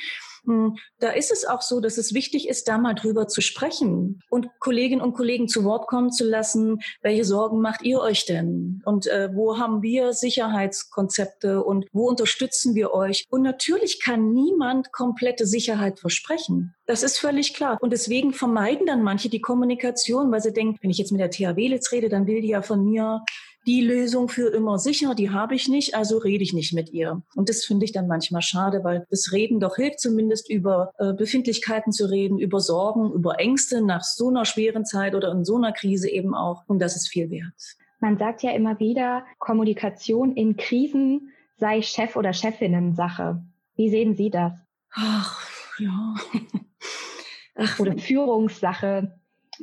da 0.99 1.09
ist 1.09 1.31
es 1.31 1.45
auch 1.45 1.61
so, 1.61 1.79
dass 1.79 1.97
es 1.97 2.13
wichtig 2.13 2.49
ist, 2.49 2.67
da 2.67 2.77
mal 2.77 2.93
drüber 2.93 3.27
zu 3.27 3.41
sprechen 3.41 4.21
und 4.29 4.49
Kolleginnen 4.59 5.01
und 5.01 5.13
Kollegen 5.13 5.47
zu 5.47 5.63
Wort 5.63 5.87
kommen 5.87 6.11
zu 6.11 6.25
lassen. 6.25 6.81
Welche 7.01 7.25
Sorgen 7.25 7.61
macht 7.61 7.83
ihr 7.83 7.99
euch 7.99 8.25
denn? 8.25 8.81
Und 8.85 9.07
äh, 9.07 9.29
wo 9.33 9.57
haben 9.57 9.81
wir 9.81 10.13
Sicherheitskonzepte 10.13 11.63
und 11.63 11.85
wo 11.93 12.07
unterstützen 12.09 12.75
wir 12.75 12.93
euch? 12.93 13.25
Und 13.29 13.41
natürlich 13.41 14.01
kann 14.01 14.33
niemand 14.33 14.91
komplette 14.91 15.45
Sicherheit 15.45 15.99
versprechen. 15.99 16.75
Das 16.85 17.03
ist 17.03 17.17
völlig 17.17 17.53
klar. 17.53 17.77
Und 17.81 17.93
deswegen 17.93 18.33
vermeiden 18.33 18.85
dann 18.85 19.03
manche 19.03 19.29
die 19.29 19.41
Kommunikation, 19.41 20.31
weil 20.31 20.41
sie 20.41 20.51
denken, 20.51 20.77
wenn 20.81 20.89
ich 20.89 20.97
jetzt 20.97 21.11
mit 21.11 21.21
der 21.21 21.31
THW 21.31 21.69
jetzt 21.69 21.91
rede, 21.91 22.09
dann 22.09 22.27
will 22.27 22.41
die 22.41 22.49
ja 22.49 22.61
von 22.61 22.83
mir 22.83 23.23
die 23.65 23.81
Lösung 23.81 24.29
für 24.29 24.49
immer 24.49 24.77
sicher, 24.77 25.15
die 25.15 25.29
habe 25.29 25.55
ich 25.55 25.67
nicht, 25.67 25.95
also 25.95 26.17
rede 26.17 26.43
ich 26.43 26.53
nicht 26.53 26.73
mit 26.73 26.91
ihr. 26.91 27.21
Und 27.35 27.49
das 27.49 27.63
finde 27.63 27.85
ich 27.85 27.91
dann 27.91 28.07
manchmal 28.07 28.41
schade, 28.41 28.83
weil 28.83 29.05
das 29.09 29.31
Reden 29.31 29.59
doch 29.59 29.75
hilft, 29.75 29.99
zumindest 29.99 30.49
über 30.49 30.91
äh, 30.97 31.13
Befindlichkeiten 31.13 31.91
zu 31.91 32.09
reden, 32.09 32.39
über 32.39 32.59
Sorgen, 32.59 33.11
über 33.13 33.39
Ängste 33.39 33.81
nach 33.81 34.03
so 34.03 34.29
einer 34.29 34.45
schweren 34.45 34.85
Zeit 34.85 35.15
oder 35.15 35.31
in 35.31 35.45
so 35.45 35.55
einer 35.55 35.71
Krise 35.71 36.09
eben 36.09 36.35
auch. 36.35 36.63
Und 36.67 36.79
das 36.79 36.95
ist 36.95 37.07
viel 37.07 37.29
wert. 37.29 37.53
Man 37.99 38.17
sagt 38.17 38.43
ja 38.43 38.51
immer 38.51 38.79
wieder, 38.79 39.25
Kommunikation 39.39 40.35
in 40.35 40.57
Krisen 40.57 41.31
sei 41.57 41.81
Chef- 41.81 42.17
oder 42.17 42.33
Chefinnen-Sache. 42.33 43.41
Wie 43.75 43.89
sehen 43.89 44.15
Sie 44.15 44.29
das? 44.29 44.51
Ach, 44.91 45.39
ja. 45.79 46.15
Ach, 47.55 47.79
oder 47.79 47.97
Führungssache, 47.97 49.15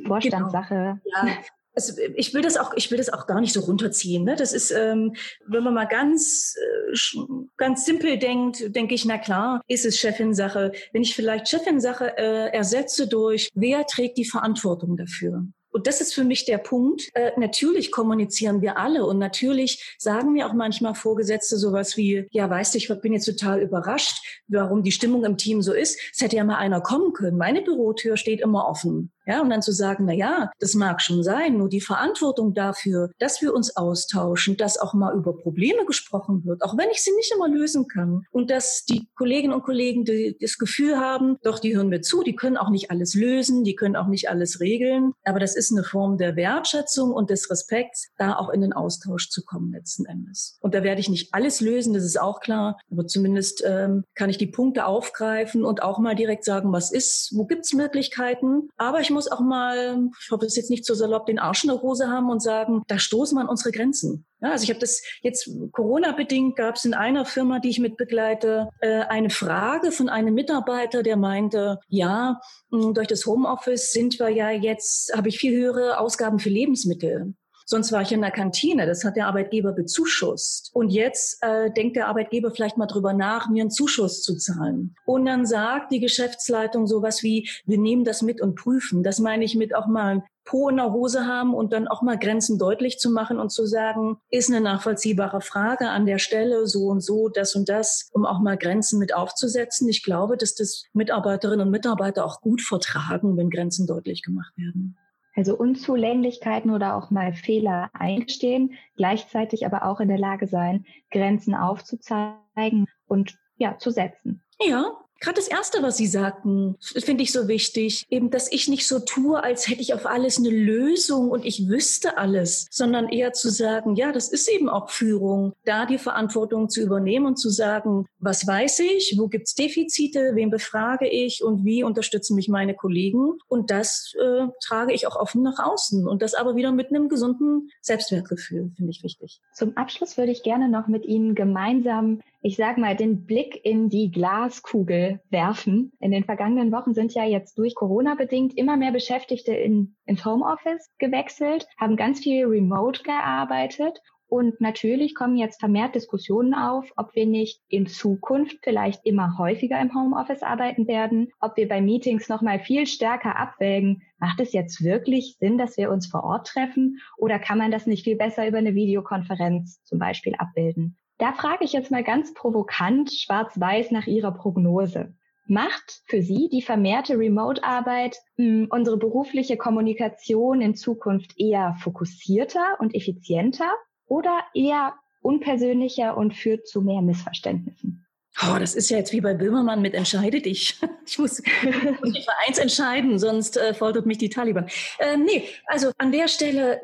Vorstandssache. 0.05 0.99
Genau. 1.03 1.27
Ja, 1.27 1.37
also 1.73 1.93
ich 2.15 2.33
will 2.33 2.41
das 2.41 2.57
auch, 2.57 2.73
ich 2.75 2.91
will 2.91 2.97
das 2.97 3.11
auch 3.11 3.27
gar 3.27 3.41
nicht 3.41 3.53
so 3.53 3.61
runterziehen. 3.61 4.23
Ne? 4.23 4.35
Das 4.35 4.53
ist, 4.53 4.71
ähm, 4.71 5.15
wenn 5.47 5.63
man 5.63 5.73
mal 5.73 5.87
ganz, 5.87 6.55
äh, 6.57 7.17
ganz 7.57 7.85
simpel 7.85 8.17
denkt, 8.17 8.75
denke 8.75 8.95
ich, 8.95 9.05
na 9.05 9.17
klar, 9.17 9.61
ist 9.67 9.85
es 9.85 9.97
Chefin-Sache. 9.97 10.71
Wenn 10.93 11.01
ich 11.01 11.15
vielleicht 11.15 11.47
Chefin-Sache 11.47 12.17
äh, 12.17 12.53
ersetze 12.53 13.07
durch, 13.07 13.49
wer 13.53 13.85
trägt 13.85 14.17
die 14.17 14.25
Verantwortung 14.25 14.97
dafür? 14.97 15.45
Und 15.71 15.87
das 15.87 16.01
ist 16.01 16.13
für 16.13 16.23
mich 16.23 16.45
der 16.45 16.57
Punkt. 16.57 17.09
Äh, 17.13 17.31
natürlich 17.37 17.91
kommunizieren 17.91 18.61
wir 18.61 18.77
alle 18.77 19.05
und 19.05 19.17
natürlich 19.17 19.95
sagen 19.97 20.33
mir 20.33 20.47
auch 20.47 20.53
manchmal 20.53 20.95
Vorgesetzte 20.95 21.57
sowas 21.57 21.95
wie, 21.97 22.27
ja, 22.31 22.49
weißt 22.49 22.73
du, 22.73 22.77
ich 22.77 22.89
bin 23.01 23.13
jetzt 23.13 23.25
total 23.25 23.61
überrascht, 23.61 24.21
warum 24.47 24.83
die 24.83 24.91
Stimmung 24.91 25.23
im 25.23 25.37
Team 25.37 25.61
so 25.61 25.71
ist. 25.73 25.97
Es 26.13 26.21
hätte 26.21 26.35
ja 26.35 26.43
mal 26.43 26.57
einer 26.57 26.81
kommen 26.81 27.13
können. 27.13 27.37
Meine 27.37 27.61
Bürotür 27.61 28.17
steht 28.17 28.41
immer 28.41 28.67
offen. 28.67 29.11
Ja, 29.25 29.41
und 29.41 29.49
dann 29.49 29.61
zu 29.61 29.71
sagen, 29.71 30.05
na 30.05 30.13
ja, 30.13 30.51
das 30.59 30.73
mag 30.73 31.01
schon 31.01 31.23
sein, 31.23 31.57
nur 31.57 31.69
die 31.69 31.81
Verantwortung 31.81 32.53
dafür, 32.53 33.11
dass 33.19 33.41
wir 33.41 33.53
uns 33.53 33.75
austauschen, 33.75 34.57
dass 34.57 34.77
auch 34.77 34.93
mal 34.93 35.15
über 35.15 35.37
Probleme 35.37 35.85
gesprochen 35.85 36.43
wird, 36.45 36.63
auch 36.63 36.77
wenn 36.77 36.89
ich 36.89 37.03
sie 37.03 37.11
nicht 37.15 37.31
immer 37.33 37.47
lösen 37.47 37.87
kann. 37.87 38.25
Und 38.31 38.49
dass 38.49 38.83
die 38.85 39.07
Kolleginnen 39.15 39.53
und 39.53 39.63
Kollegen 39.63 40.05
die, 40.05 40.37
das 40.39 40.57
Gefühl 40.57 40.99
haben, 40.99 41.37
doch, 41.43 41.59
die 41.59 41.75
hören 41.75 41.89
mir 41.89 42.01
zu, 42.01 42.23
die 42.23 42.35
können 42.35 42.57
auch 42.57 42.69
nicht 42.69 42.89
alles 42.89 43.13
lösen, 43.13 43.63
die 43.63 43.75
können 43.75 43.95
auch 43.95 44.07
nicht 44.07 44.29
alles 44.29 44.59
regeln. 44.59 45.13
Aber 45.23 45.39
das 45.39 45.55
ist 45.55 45.71
eine 45.71 45.83
Form 45.83 46.17
der 46.17 46.35
Wertschätzung 46.35 47.11
und 47.11 47.29
des 47.29 47.49
Respekts, 47.49 48.09
da 48.17 48.35
auch 48.35 48.49
in 48.49 48.61
den 48.61 48.73
Austausch 48.73 49.29
zu 49.29 49.43
kommen 49.43 49.71
letzten 49.71 50.05
Endes. 50.05 50.57
Und 50.61 50.73
da 50.73 50.83
werde 50.83 50.99
ich 50.99 51.09
nicht 51.09 51.33
alles 51.33 51.61
lösen, 51.61 51.93
das 51.93 52.03
ist 52.03 52.19
auch 52.19 52.39
klar. 52.39 52.79
Aber 52.91 53.05
zumindest 53.05 53.63
ähm, 53.65 54.03
kann 54.15 54.29
ich 54.29 54.37
die 54.37 54.47
Punkte 54.47 54.85
aufgreifen 54.85 55.63
und 55.63 55.83
auch 55.83 55.99
mal 55.99 56.15
direkt 56.15 56.43
sagen, 56.43 56.71
was 56.71 56.91
ist, 56.91 57.31
wo 57.35 57.45
gibt's 57.45 57.73
Möglichkeiten. 57.73 58.69
Aber 58.77 58.99
ich 58.99 59.10
muss 59.11 59.31
auch 59.31 59.39
mal, 59.39 59.99
ich 60.23 60.31
hoffe, 60.31 60.45
es 60.45 60.55
jetzt 60.55 60.69
nicht 60.69 60.85
so 60.85 60.93
salopp, 60.93 61.25
den 61.25 61.39
Arsch 61.39 61.63
in 61.63 61.69
der 61.69 61.81
Hose 61.81 62.09
haben 62.09 62.29
und 62.29 62.41
sagen, 62.41 62.83
da 62.87 62.99
stoßen 62.99 63.37
wir 63.37 63.41
an 63.41 63.49
unsere 63.49 63.71
Grenzen. 63.71 64.25
Ja, 64.41 64.51
also 64.51 64.63
ich 64.63 64.69
habe 64.69 64.79
das 64.79 65.03
jetzt 65.21 65.49
Corona-bedingt 65.71 66.55
gab 66.55 66.75
es 66.75 66.85
in 66.85 66.95
einer 66.95 67.25
Firma, 67.25 67.59
die 67.59 67.69
ich 67.69 67.79
mitbegleite, 67.79 68.69
äh, 68.79 69.01
eine 69.01 69.29
Frage 69.29 69.91
von 69.91 70.09
einem 70.09 70.33
Mitarbeiter, 70.33 71.03
der 71.03 71.15
meinte, 71.15 71.79
ja, 71.87 72.41
durch 72.71 73.07
das 73.07 73.25
Homeoffice 73.25 73.91
sind 73.91 74.19
wir 74.19 74.29
ja 74.29 74.49
jetzt, 74.49 75.15
habe 75.15 75.29
ich 75.29 75.37
viel 75.37 75.55
höhere 75.55 75.99
Ausgaben 75.99 76.39
für 76.39 76.49
Lebensmittel. 76.49 77.35
Sonst 77.71 77.93
war 77.93 78.01
ich 78.01 78.11
in 78.11 78.19
der 78.19 78.31
Kantine. 78.31 78.85
Das 78.85 79.05
hat 79.05 79.15
der 79.15 79.27
Arbeitgeber 79.27 79.71
bezuschusst. 79.71 80.71
Und 80.73 80.89
jetzt 80.89 81.41
äh, 81.41 81.71
denkt 81.71 81.95
der 81.95 82.07
Arbeitgeber 82.07 82.51
vielleicht 82.51 82.77
mal 82.77 82.85
drüber 82.85 83.13
nach, 83.13 83.49
mir 83.49 83.61
einen 83.61 83.71
Zuschuss 83.71 84.21
zu 84.23 84.35
zahlen. 84.35 84.93
Und 85.05 85.25
dann 85.25 85.45
sagt 85.45 85.93
die 85.93 86.01
Geschäftsleitung 86.01 86.85
sowas 86.85 87.23
wie, 87.23 87.49
wir 87.65 87.77
nehmen 87.77 88.03
das 88.03 88.23
mit 88.23 88.41
und 88.41 88.55
prüfen. 88.55 89.03
Das 89.03 89.19
meine 89.19 89.45
ich 89.45 89.55
mit 89.55 89.73
auch 89.73 89.87
mal 89.87 90.21
Po 90.43 90.67
in 90.67 90.75
der 90.75 90.91
Hose 90.91 91.25
haben 91.25 91.53
und 91.53 91.71
dann 91.71 91.87
auch 91.87 92.01
mal 92.01 92.19
Grenzen 92.19 92.59
deutlich 92.59 92.99
zu 92.99 93.09
machen 93.09 93.39
und 93.39 93.53
zu 93.53 93.65
sagen, 93.65 94.17
ist 94.29 94.49
eine 94.49 94.59
nachvollziehbare 94.59 95.39
Frage 95.39 95.87
an 95.87 96.05
der 96.05 96.19
Stelle, 96.19 96.67
so 96.67 96.87
und 96.87 96.99
so, 96.99 97.29
das 97.29 97.55
und 97.55 97.69
das, 97.69 98.09
um 98.11 98.25
auch 98.25 98.41
mal 98.41 98.57
Grenzen 98.57 98.99
mit 98.99 99.15
aufzusetzen. 99.15 99.87
Ich 99.87 100.03
glaube, 100.03 100.35
dass 100.35 100.55
das 100.55 100.83
Mitarbeiterinnen 100.91 101.67
und 101.67 101.71
Mitarbeiter 101.71 102.25
auch 102.25 102.41
gut 102.41 102.61
vertragen, 102.61 103.37
wenn 103.37 103.49
Grenzen 103.49 103.87
deutlich 103.87 104.23
gemacht 104.23 104.51
werden. 104.57 104.97
Also 105.35 105.55
Unzulänglichkeiten 105.57 106.71
oder 106.71 106.95
auch 106.95 107.09
mal 107.09 107.33
Fehler 107.33 107.89
eingestehen, 107.93 108.73
gleichzeitig 108.95 109.65
aber 109.65 109.85
auch 109.85 109.99
in 109.99 110.09
der 110.09 110.17
Lage 110.17 110.47
sein, 110.47 110.85
Grenzen 111.09 111.55
aufzuzeigen 111.55 112.87
und 113.07 113.37
ja, 113.55 113.77
zu 113.77 113.91
setzen. 113.91 114.43
Ja, 114.59 115.00
Gerade 115.21 115.35
das 115.35 115.47
Erste, 115.47 115.83
was 115.83 115.97
Sie 115.97 116.07
sagten, 116.07 116.77
finde 116.81 117.21
ich 117.21 117.31
so 117.31 117.47
wichtig, 117.47 118.07
eben, 118.09 118.31
dass 118.31 118.51
ich 118.51 118.67
nicht 118.67 118.87
so 118.87 118.97
tue, 118.99 119.43
als 119.43 119.67
hätte 119.67 119.81
ich 119.81 119.93
auf 119.93 120.07
alles 120.07 120.39
eine 120.39 120.49
Lösung 120.49 121.29
und 121.29 121.45
ich 121.45 121.69
wüsste 121.69 122.17
alles, 122.17 122.67
sondern 122.71 123.07
eher 123.07 123.31
zu 123.31 123.51
sagen, 123.51 123.95
ja, 123.95 124.11
das 124.11 124.29
ist 124.29 124.49
eben 124.49 124.67
auch 124.67 124.89
Führung, 124.89 125.53
da 125.63 125.85
die 125.85 125.99
Verantwortung 125.99 126.69
zu 126.69 126.81
übernehmen 126.81 127.27
und 127.27 127.37
zu 127.37 127.51
sagen, 127.51 128.07
was 128.17 128.47
weiß 128.47 128.79
ich, 128.79 129.15
wo 129.19 129.27
gibt's 129.27 129.53
Defizite, 129.53 130.31
wen 130.33 130.49
befrage 130.49 131.07
ich 131.07 131.43
und 131.43 131.63
wie 131.65 131.83
unterstützen 131.83 132.35
mich 132.35 132.49
meine 132.49 132.73
Kollegen. 132.73 133.37
Und 133.47 133.69
das 133.69 134.15
äh, 134.19 134.47
trage 134.65 134.91
ich 134.91 135.05
auch 135.05 135.15
offen 135.15 135.43
nach 135.43 135.59
außen 135.59 136.07
und 136.07 136.23
das 136.23 136.33
aber 136.33 136.55
wieder 136.55 136.71
mit 136.71 136.89
einem 136.89 137.09
gesunden 137.09 137.69
Selbstwertgefühl, 137.81 138.71
finde 138.75 138.89
ich 138.89 139.03
wichtig. 139.03 139.39
Zum 139.53 139.77
Abschluss 139.77 140.17
würde 140.17 140.31
ich 140.31 140.41
gerne 140.41 140.67
noch 140.67 140.87
mit 140.87 141.05
Ihnen 141.05 141.35
gemeinsam 141.35 142.21
ich 142.43 142.57
sag 142.57 142.77
mal, 142.77 142.95
den 142.95 143.25
Blick 143.25 143.59
in 143.63 143.89
die 143.89 144.09
Glaskugel 144.11 145.21
werfen. 145.29 145.91
In 145.99 146.11
den 146.11 146.23
vergangenen 146.23 146.71
Wochen 146.71 146.93
sind 146.93 147.13
ja 147.13 147.23
jetzt 147.23 147.57
durch 147.57 147.75
Corona 147.75 148.15
bedingt 148.15 148.57
immer 148.57 148.77
mehr 148.77 148.91
Beschäftigte 148.91 149.53
in, 149.53 149.95
ins 150.05 150.25
Homeoffice 150.25 150.89
gewechselt, 150.97 151.67
haben 151.77 151.95
ganz 151.95 152.21
viel 152.21 152.45
remote 152.45 153.03
gearbeitet. 153.03 154.01
Und 154.25 154.61
natürlich 154.61 155.13
kommen 155.13 155.35
jetzt 155.35 155.59
vermehrt 155.59 155.93
Diskussionen 155.93 156.53
auf, 156.53 156.89
ob 156.95 157.13
wir 157.15 157.25
nicht 157.25 157.61
in 157.67 157.85
Zukunft 157.85 158.59
vielleicht 158.63 159.05
immer 159.05 159.37
häufiger 159.37 159.79
im 159.79 159.93
Homeoffice 159.93 160.41
arbeiten 160.41 160.87
werden, 160.87 161.31
ob 161.41 161.57
wir 161.57 161.67
bei 161.67 161.81
Meetings 161.81 162.29
nochmal 162.29 162.59
viel 162.59 162.87
stärker 162.87 163.37
abwägen, 163.37 164.03
macht 164.19 164.39
es 164.39 164.53
jetzt 164.53 164.85
wirklich 164.85 165.35
Sinn, 165.37 165.57
dass 165.57 165.75
wir 165.75 165.91
uns 165.91 166.07
vor 166.07 166.23
Ort 166.23 166.47
treffen 166.47 166.99
oder 167.17 167.39
kann 167.39 167.57
man 167.57 167.71
das 167.71 167.85
nicht 167.85 168.05
viel 168.05 168.15
besser 168.15 168.47
über 168.47 168.59
eine 168.59 168.73
Videokonferenz 168.73 169.83
zum 169.83 169.99
Beispiel 169.99 170.33
abbilden? 170.35 170.95
Da 171.21 171.33
frage 171.33 171.63
ich 171.65 171.71
jetzt 171.71 171.91
mal 171.91 172.03
ganz 172.03 172.33
provokant 172.33 173.13
schwarz-weiß 173.13 173.91
nach 173.91 174.07
Ihrer 174.07 174.31
Prognose. 174.31 175.13
Macht 175.45 176.01
für 176.07 176.23
Sie 176.23 176.49
die 176.51 176.63
vermehrte 176.63 177.15
Remote-Arbeit 177.15 178.17
hm, 178.37 178.65
unsere 178.71 178.97
berufliche 178.97 179.55
Kommunikation 179.55 180.61
in 180.61 180.73
Zukunft 180.73 181.39
eher 181.39 181.75
fokussierter 181.79 182.77
und 182.79 182.95
effizienter 182.95 183.69
oder 184.07 184.39
eher 184.55 184.95
unpersönlicher 185.21 186.17
und 186.17 186.33
führt 186.33 186.67
zu 186.67 186.81
mehr 186.81 187.03
Missverständnissen? 187.03 188.07
Oh, 188.41 188.57
das 188.57 188.73
ist 188.73 188.89
ja 188.89 188.97
jetzt 188.97 189.13
wie 189.13 189.21
bei 189.21 189.35
Böhmermann 189.35 189.83
mit 189.83 189.93
Entscheide 189.93 190.41
dich. 190.41 190.81
Ich 191.05 191.17
muss, 191.17 191.41
muss 192.01 192.13
mich 192.13 192.25
für 192.25 192.47
eins 192.47 192.57
entscheiden, 192.57 193.19
sonst 193.19 193.57
äh, 193.57 193.73
foltert 193.73 194.05
mich 194.05 194.17
die 194.17 194.29
Taliban. 194.29 194.67
Äh, 194.99 195.17
nee, 195.17 195.43
also 195.65 195.91
an 195.97 196.11
der 196.11 196.27
Stelle 196.27 196.81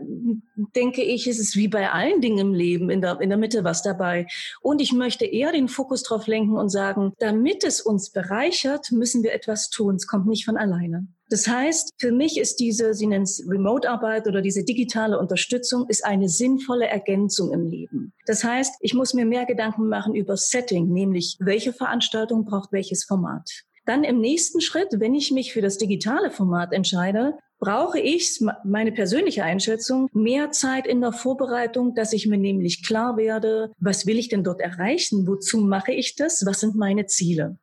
denke 0.75 1.03
ich, 1.03 1.27
ist 1.27 1.39
es 1.39 1.55
wie 1.55 1.67
bei 1.67 1.91
allen 1.91 2.21
Dingen 2.21 2.39
im 2.39 2.53
Leben, 2.53 2.89
in 2.89 3.01
der, 3.01 3.19
in 3.21 3.29
der 3.29 3.37
Mitte 3.37 3.63
was 3.63 3.81
dabei. 3.81 4.27
Und 4.61 4.81
ich 4.81 4.93
möchte 4.93 5.25
eher 5.25 5.51
den 5.51 5.67
Fokus 5.67 6.03
drauf 6.03 6.27
lenken 6.27 6.57
und 6.57 6.69
sagen, 6.69 7.13
damit 7.19 7.63
es 7.63 7.81
uns 7.81 8.11
bereichert, 8.11 8.91
müssen 8.91 9.23
wir 9.23 9.33
etwas 9.33 9.69
tun. 9.69 9.95
Es 9.95 10.07
kommt 10.07 10.27
nicht 10.27 10.45
von 10.45 10.57
alleine. 10.57 11.07
Das 11.29 11.45
heißt, 11.45 11.95
für 11.97 12.13
mich 12.13 12.39
ist 12.39 12.55
diese, 12.57 12.93
Sie 12.93 13.05
nennen 13.05 13.23
es 13.23 13.43
Remote-Arbeit 13.45 14.27
oder 14.27 14.41
diese 14.41 14.63
digitale 14.63 15.19
Unterstützung, 15.19 15.85
ist 15.89 16.05
eine 16.05 16.29
sinnvolle 16.29 16.87
Ergänzung 16.87 17.51
im 17.51 17.65
Leben. 17.65 18.13
Das 18.25 18.45
heißt, 18.45 18.75
ich 18.79 18.93
muss 18.93 19.13
mir 19.13 19.25
mehr 19.25 19.45
Gedanken 19.45 19.89
machen 19.89 20.15
über 20.15 20.37
Setting, 20.37 20.87
nämlich 20.87 21.35
welche 21.39 21.73
Veranstaltung 21.73 22.45
braucht 22.45 22.71
welches 22.71 23.03
Format. 23.03 23.66
Dann 23.87 24.03
im 24.03 24.19
nächsten 24.19 24.59
Schritt, 24.59 24.89
wenn 24.99 25.15
ich 25.15 25.31
mich 25.31 25.53
für 25.53 25.61
das 25.61 25.77
digitale 25.77 26.29
Format 26.29 26.73
entscheide, 26.73 27.37
brauche 27.57 27.97
ich, 27.99 28.43
meine 28.65 28.91
persönliche 28.91 29.45
Einschätzung, 29.45 30.09
mehr 30.11 30.51
Zeit 30.51 30.85
in 30.85 30.99
der 30.99 31.13
Vorbereitung, 31.13 31.95
dass 31.95 32.11
ich 32.11 32.27
mir 32.27 32.37
nämlich 32.37 32.85
klar 32.85 33.15
werde, 33.15 33.71
was 33.79 34.05
will 34.05 34.19
ich 34.19 34.27
denn 34.27 34.43
dort 34.43 34.59
erreichen? 34.59 35.25
Wozu 35.25 35.59
mache 35.59 35.93
ich 35.93 36.15
das? 36.15 36.45
Was 36.45 36.59
sind 36.59 36.75
meine 36.75 37.05
Ziele? 37.05 37.57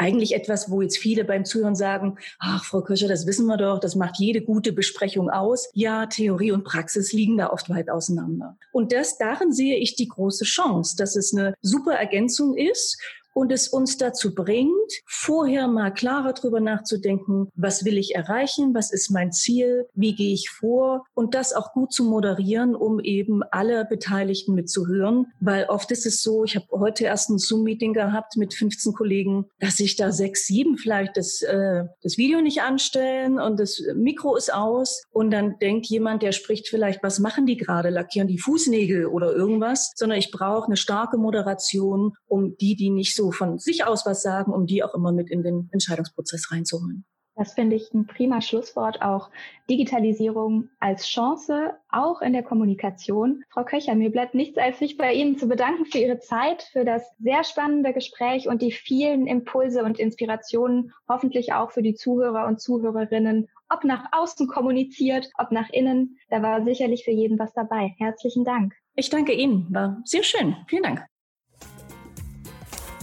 eigentlich 0.00 0.32
etwas, 0.32 0.70
wo 0.70 0.80
jetzt 0.80 0.96
viele 0.96 1.24
beim 1.24 1.44
Zuhören 1.44 1.74
sagen, 1.74 2.18
ach, 2.38 2.64
Frau 2.64 2.82
Köscher, 2.82 3.08
das 3.08 3.26
wissen 3.26 3.46
wir 3.46 3.56
doch, 3.56 3.80
das 3.80 3.96
macht 3.96 4.20
jede 4.20 4.42
gute 4.42 4.72
Besprechung 4.72 5.28
aus. 5.28 5.68
Ja, 5.74 6.06
Theorie 6.06 6.52
und 6.52 6.62
Praxis 6.62 7.12
liegen 7.12 7.36
da 7.36 7.50
oft 7.50 7.68
weit 7.68 7.90
auseinander. 7.90 8.56
Und 8.70 8.92
das, 8.92 9.18
darin 9.18 9.52
sehe 9.52 9.76
ich 9.76 9.96
die 9.96 10.06
große 10.06 10.44
Chance, 10.44 10.94
dass 10.96 11.16
es 11.16 11.34
eine 11.34 11.52
super 11.62 11.94
Ergänzung 11.94 12.56
ist 12.56 12.96
und 13.34 13.52
es 13.52 13.68
uns 13.68 13.98
dazu 13.98 14.34
bringt, 14.34 14.72
vorher 15.06 15.68
mal 15.68 15.92
klarer 15.92 16.32
drüber 16.32 16.60
nachzudenken, 16.60 17.48
was 17.54 17.84
will 17.84 17.98
ich 17.98 18.14
erreichen, 18.14 18.74
was 18.74 18.92
ist 18.92 19.10
mein 19.10 19.32
Ziel, 19.32 19.86
wie 19.94 20.14
gehe 20.14 20.34
ich 20.34 20.50
vor 20.50 21.04
und 21.14 21.34
das 21.34 21.52
auch 21.52 21.72
gut 21.72 21.92
zu 21.92 22.04
moderieren, 22.04 22.74
um 22.74 23.00
eben 23.00 23.42
alle 23.50 23.84
Beteiligten 23.84 24.54
mitzuhören, 24.54 25.26
weil 25.40 25.66
oft 25.66 25.90
ist 25.90 26.06
es 26.06 26.22
so, 26.22 26.44
ich 26.44 26.56
habe 26.56 26.66
heute 26.72 27.04
erst 27.04 27.30
ein 27.30 27.38
Zoom-Meeting 27.38 27.92
gehabt 27.92 28.36
mit 28.36 28.54
15 28.54 28.92
Kollegen, 28.92 29.46
dass 29.60 29.76
sich 29.76 29.96
da 29.96 30.12
sechs, 30.12 30.46
sieben 30.46 30.76
vielleicht 30.76 31.16
das, 31.16 31.42
äh, 31.42 31.84
das 32.02 32.18
Video 32.18 32.40
nicht 32.40 32.62
anstellen 32.62 33.40
und 33.40 33.60
das 33.60 33.82
Mikro 33.94 34.36
ist 34.36 34.52
aus. 34.52 35.02
Und 35.10 35.30
dann 35.30 35.58
denkt 35.58 35.86
jemand, 35.86 36.22
der 36.22 36.32
spricht 36.32 36.68
vielleicht, 36.68 37.02
was 37.02 37.18
machen 37.18 37.46
die 37.46 37.56
gerade, 37.56 37.90
lackieren 37.90 38.28
die 38.28 38.38
Fußnägel 38.38 39.06
oder 39.06 39.32
irgendwas, 39.32 39.92
sondern 39.94 40.18
ich 40.18 40.30
brauche 40.30 40.66
eine 40.66 40.76
starke 40.76 41.16
Moderation, 41.18 42.14
um 42.26 42.56
die, 42.56 42.76
die 42.76 42.90
nicht 42.90 43.14
so 43.14 43.27
von 43.32 43.58
sich 43.58 43.84
aus 43.84 44.06
was 44.06 44.22
sagen, 44.22 44.52
um 44.52 44.66
die 44.66 44.82
auch 44.82 44.94
immer 44.94 45.12
mit 45.12 45.30
in 45.30 45.42
den 45.42 45.68
Entscheidungsprozess 45.72 46.50
reinzuholen. 46.50 47.04
Das 47.38 47.52
finde 47.52 47.76
ich 47.76 47.94
ein 47.94 48.08
prima 48.08 48.40
Schlusswort. 48.40 49.00
Auch 49.00 49.30
Digitalisierung 49.70 50.70
als 50.80 51.06
Chance, 51.06 51.72
auch 51.88 52.20
in 52.20 52.32
der 52.32 52.42
Kommunikation. 52.42 53.44
Frau 53.50 53.64
Köcher, 53.64 53.94
mir 53.94 54.10
bleibt 54.10 54.34
nichts 54.34 54.58
als 54.58 54.80
sich 54.80 54.96
bei 54.96 55.12
Ihnen 55.12 55.38
zu 55.38 55.46
bedanken 55.46 55.84
für 55.84 55.98
Ihre 55.98 56.18
Zeit, 56.18 56.64
für 56.72 56.84
das 56.84 57.08
sehr 57.20 57.44
spannende 57.44 57.92
Gespräch 57.92 58.48
und 58.48 58.60
die 58.60 58.72
vielen 58.72 59.28
Impulse 59.28 59.84
und 59.84 60.00
Inspirationen, 60.00 60.92
hoffentlich 61.08 61.52
auch 61.52 61.70
für 61.70 61.82
die 61.82 61.94
Zuhörer 61.94 62.48
und 62.48 62.60
Zuhörerinnen, 62.60 63.48
ob 63.68 63.84
nach 63.84 64.06
außen 64.10 64.48
kommuniziert, 64.48 65.30
ob 65.38 65.52
nach 65.52 65.70
innen. 65.70 66.18
Da 66.30 66.42
war 66.42 66.64
sicherlich 66.64 67.04
für 67.04 67.12
jeden 67.12 67.38
was 67.38 67.52
dabei. 67.52 67.94
Herzlichen 67.98 68.44
Dank. 68.44 68.74
Ich 68.96 69.10
danke 69.10 69.32
Ihnen. 69.32 69.68
War 69.70 70.02
sehr 70.04 70.24
schön. 70.24 70.56
Vielen 70.66 70.82
Dank. 70.82 71.06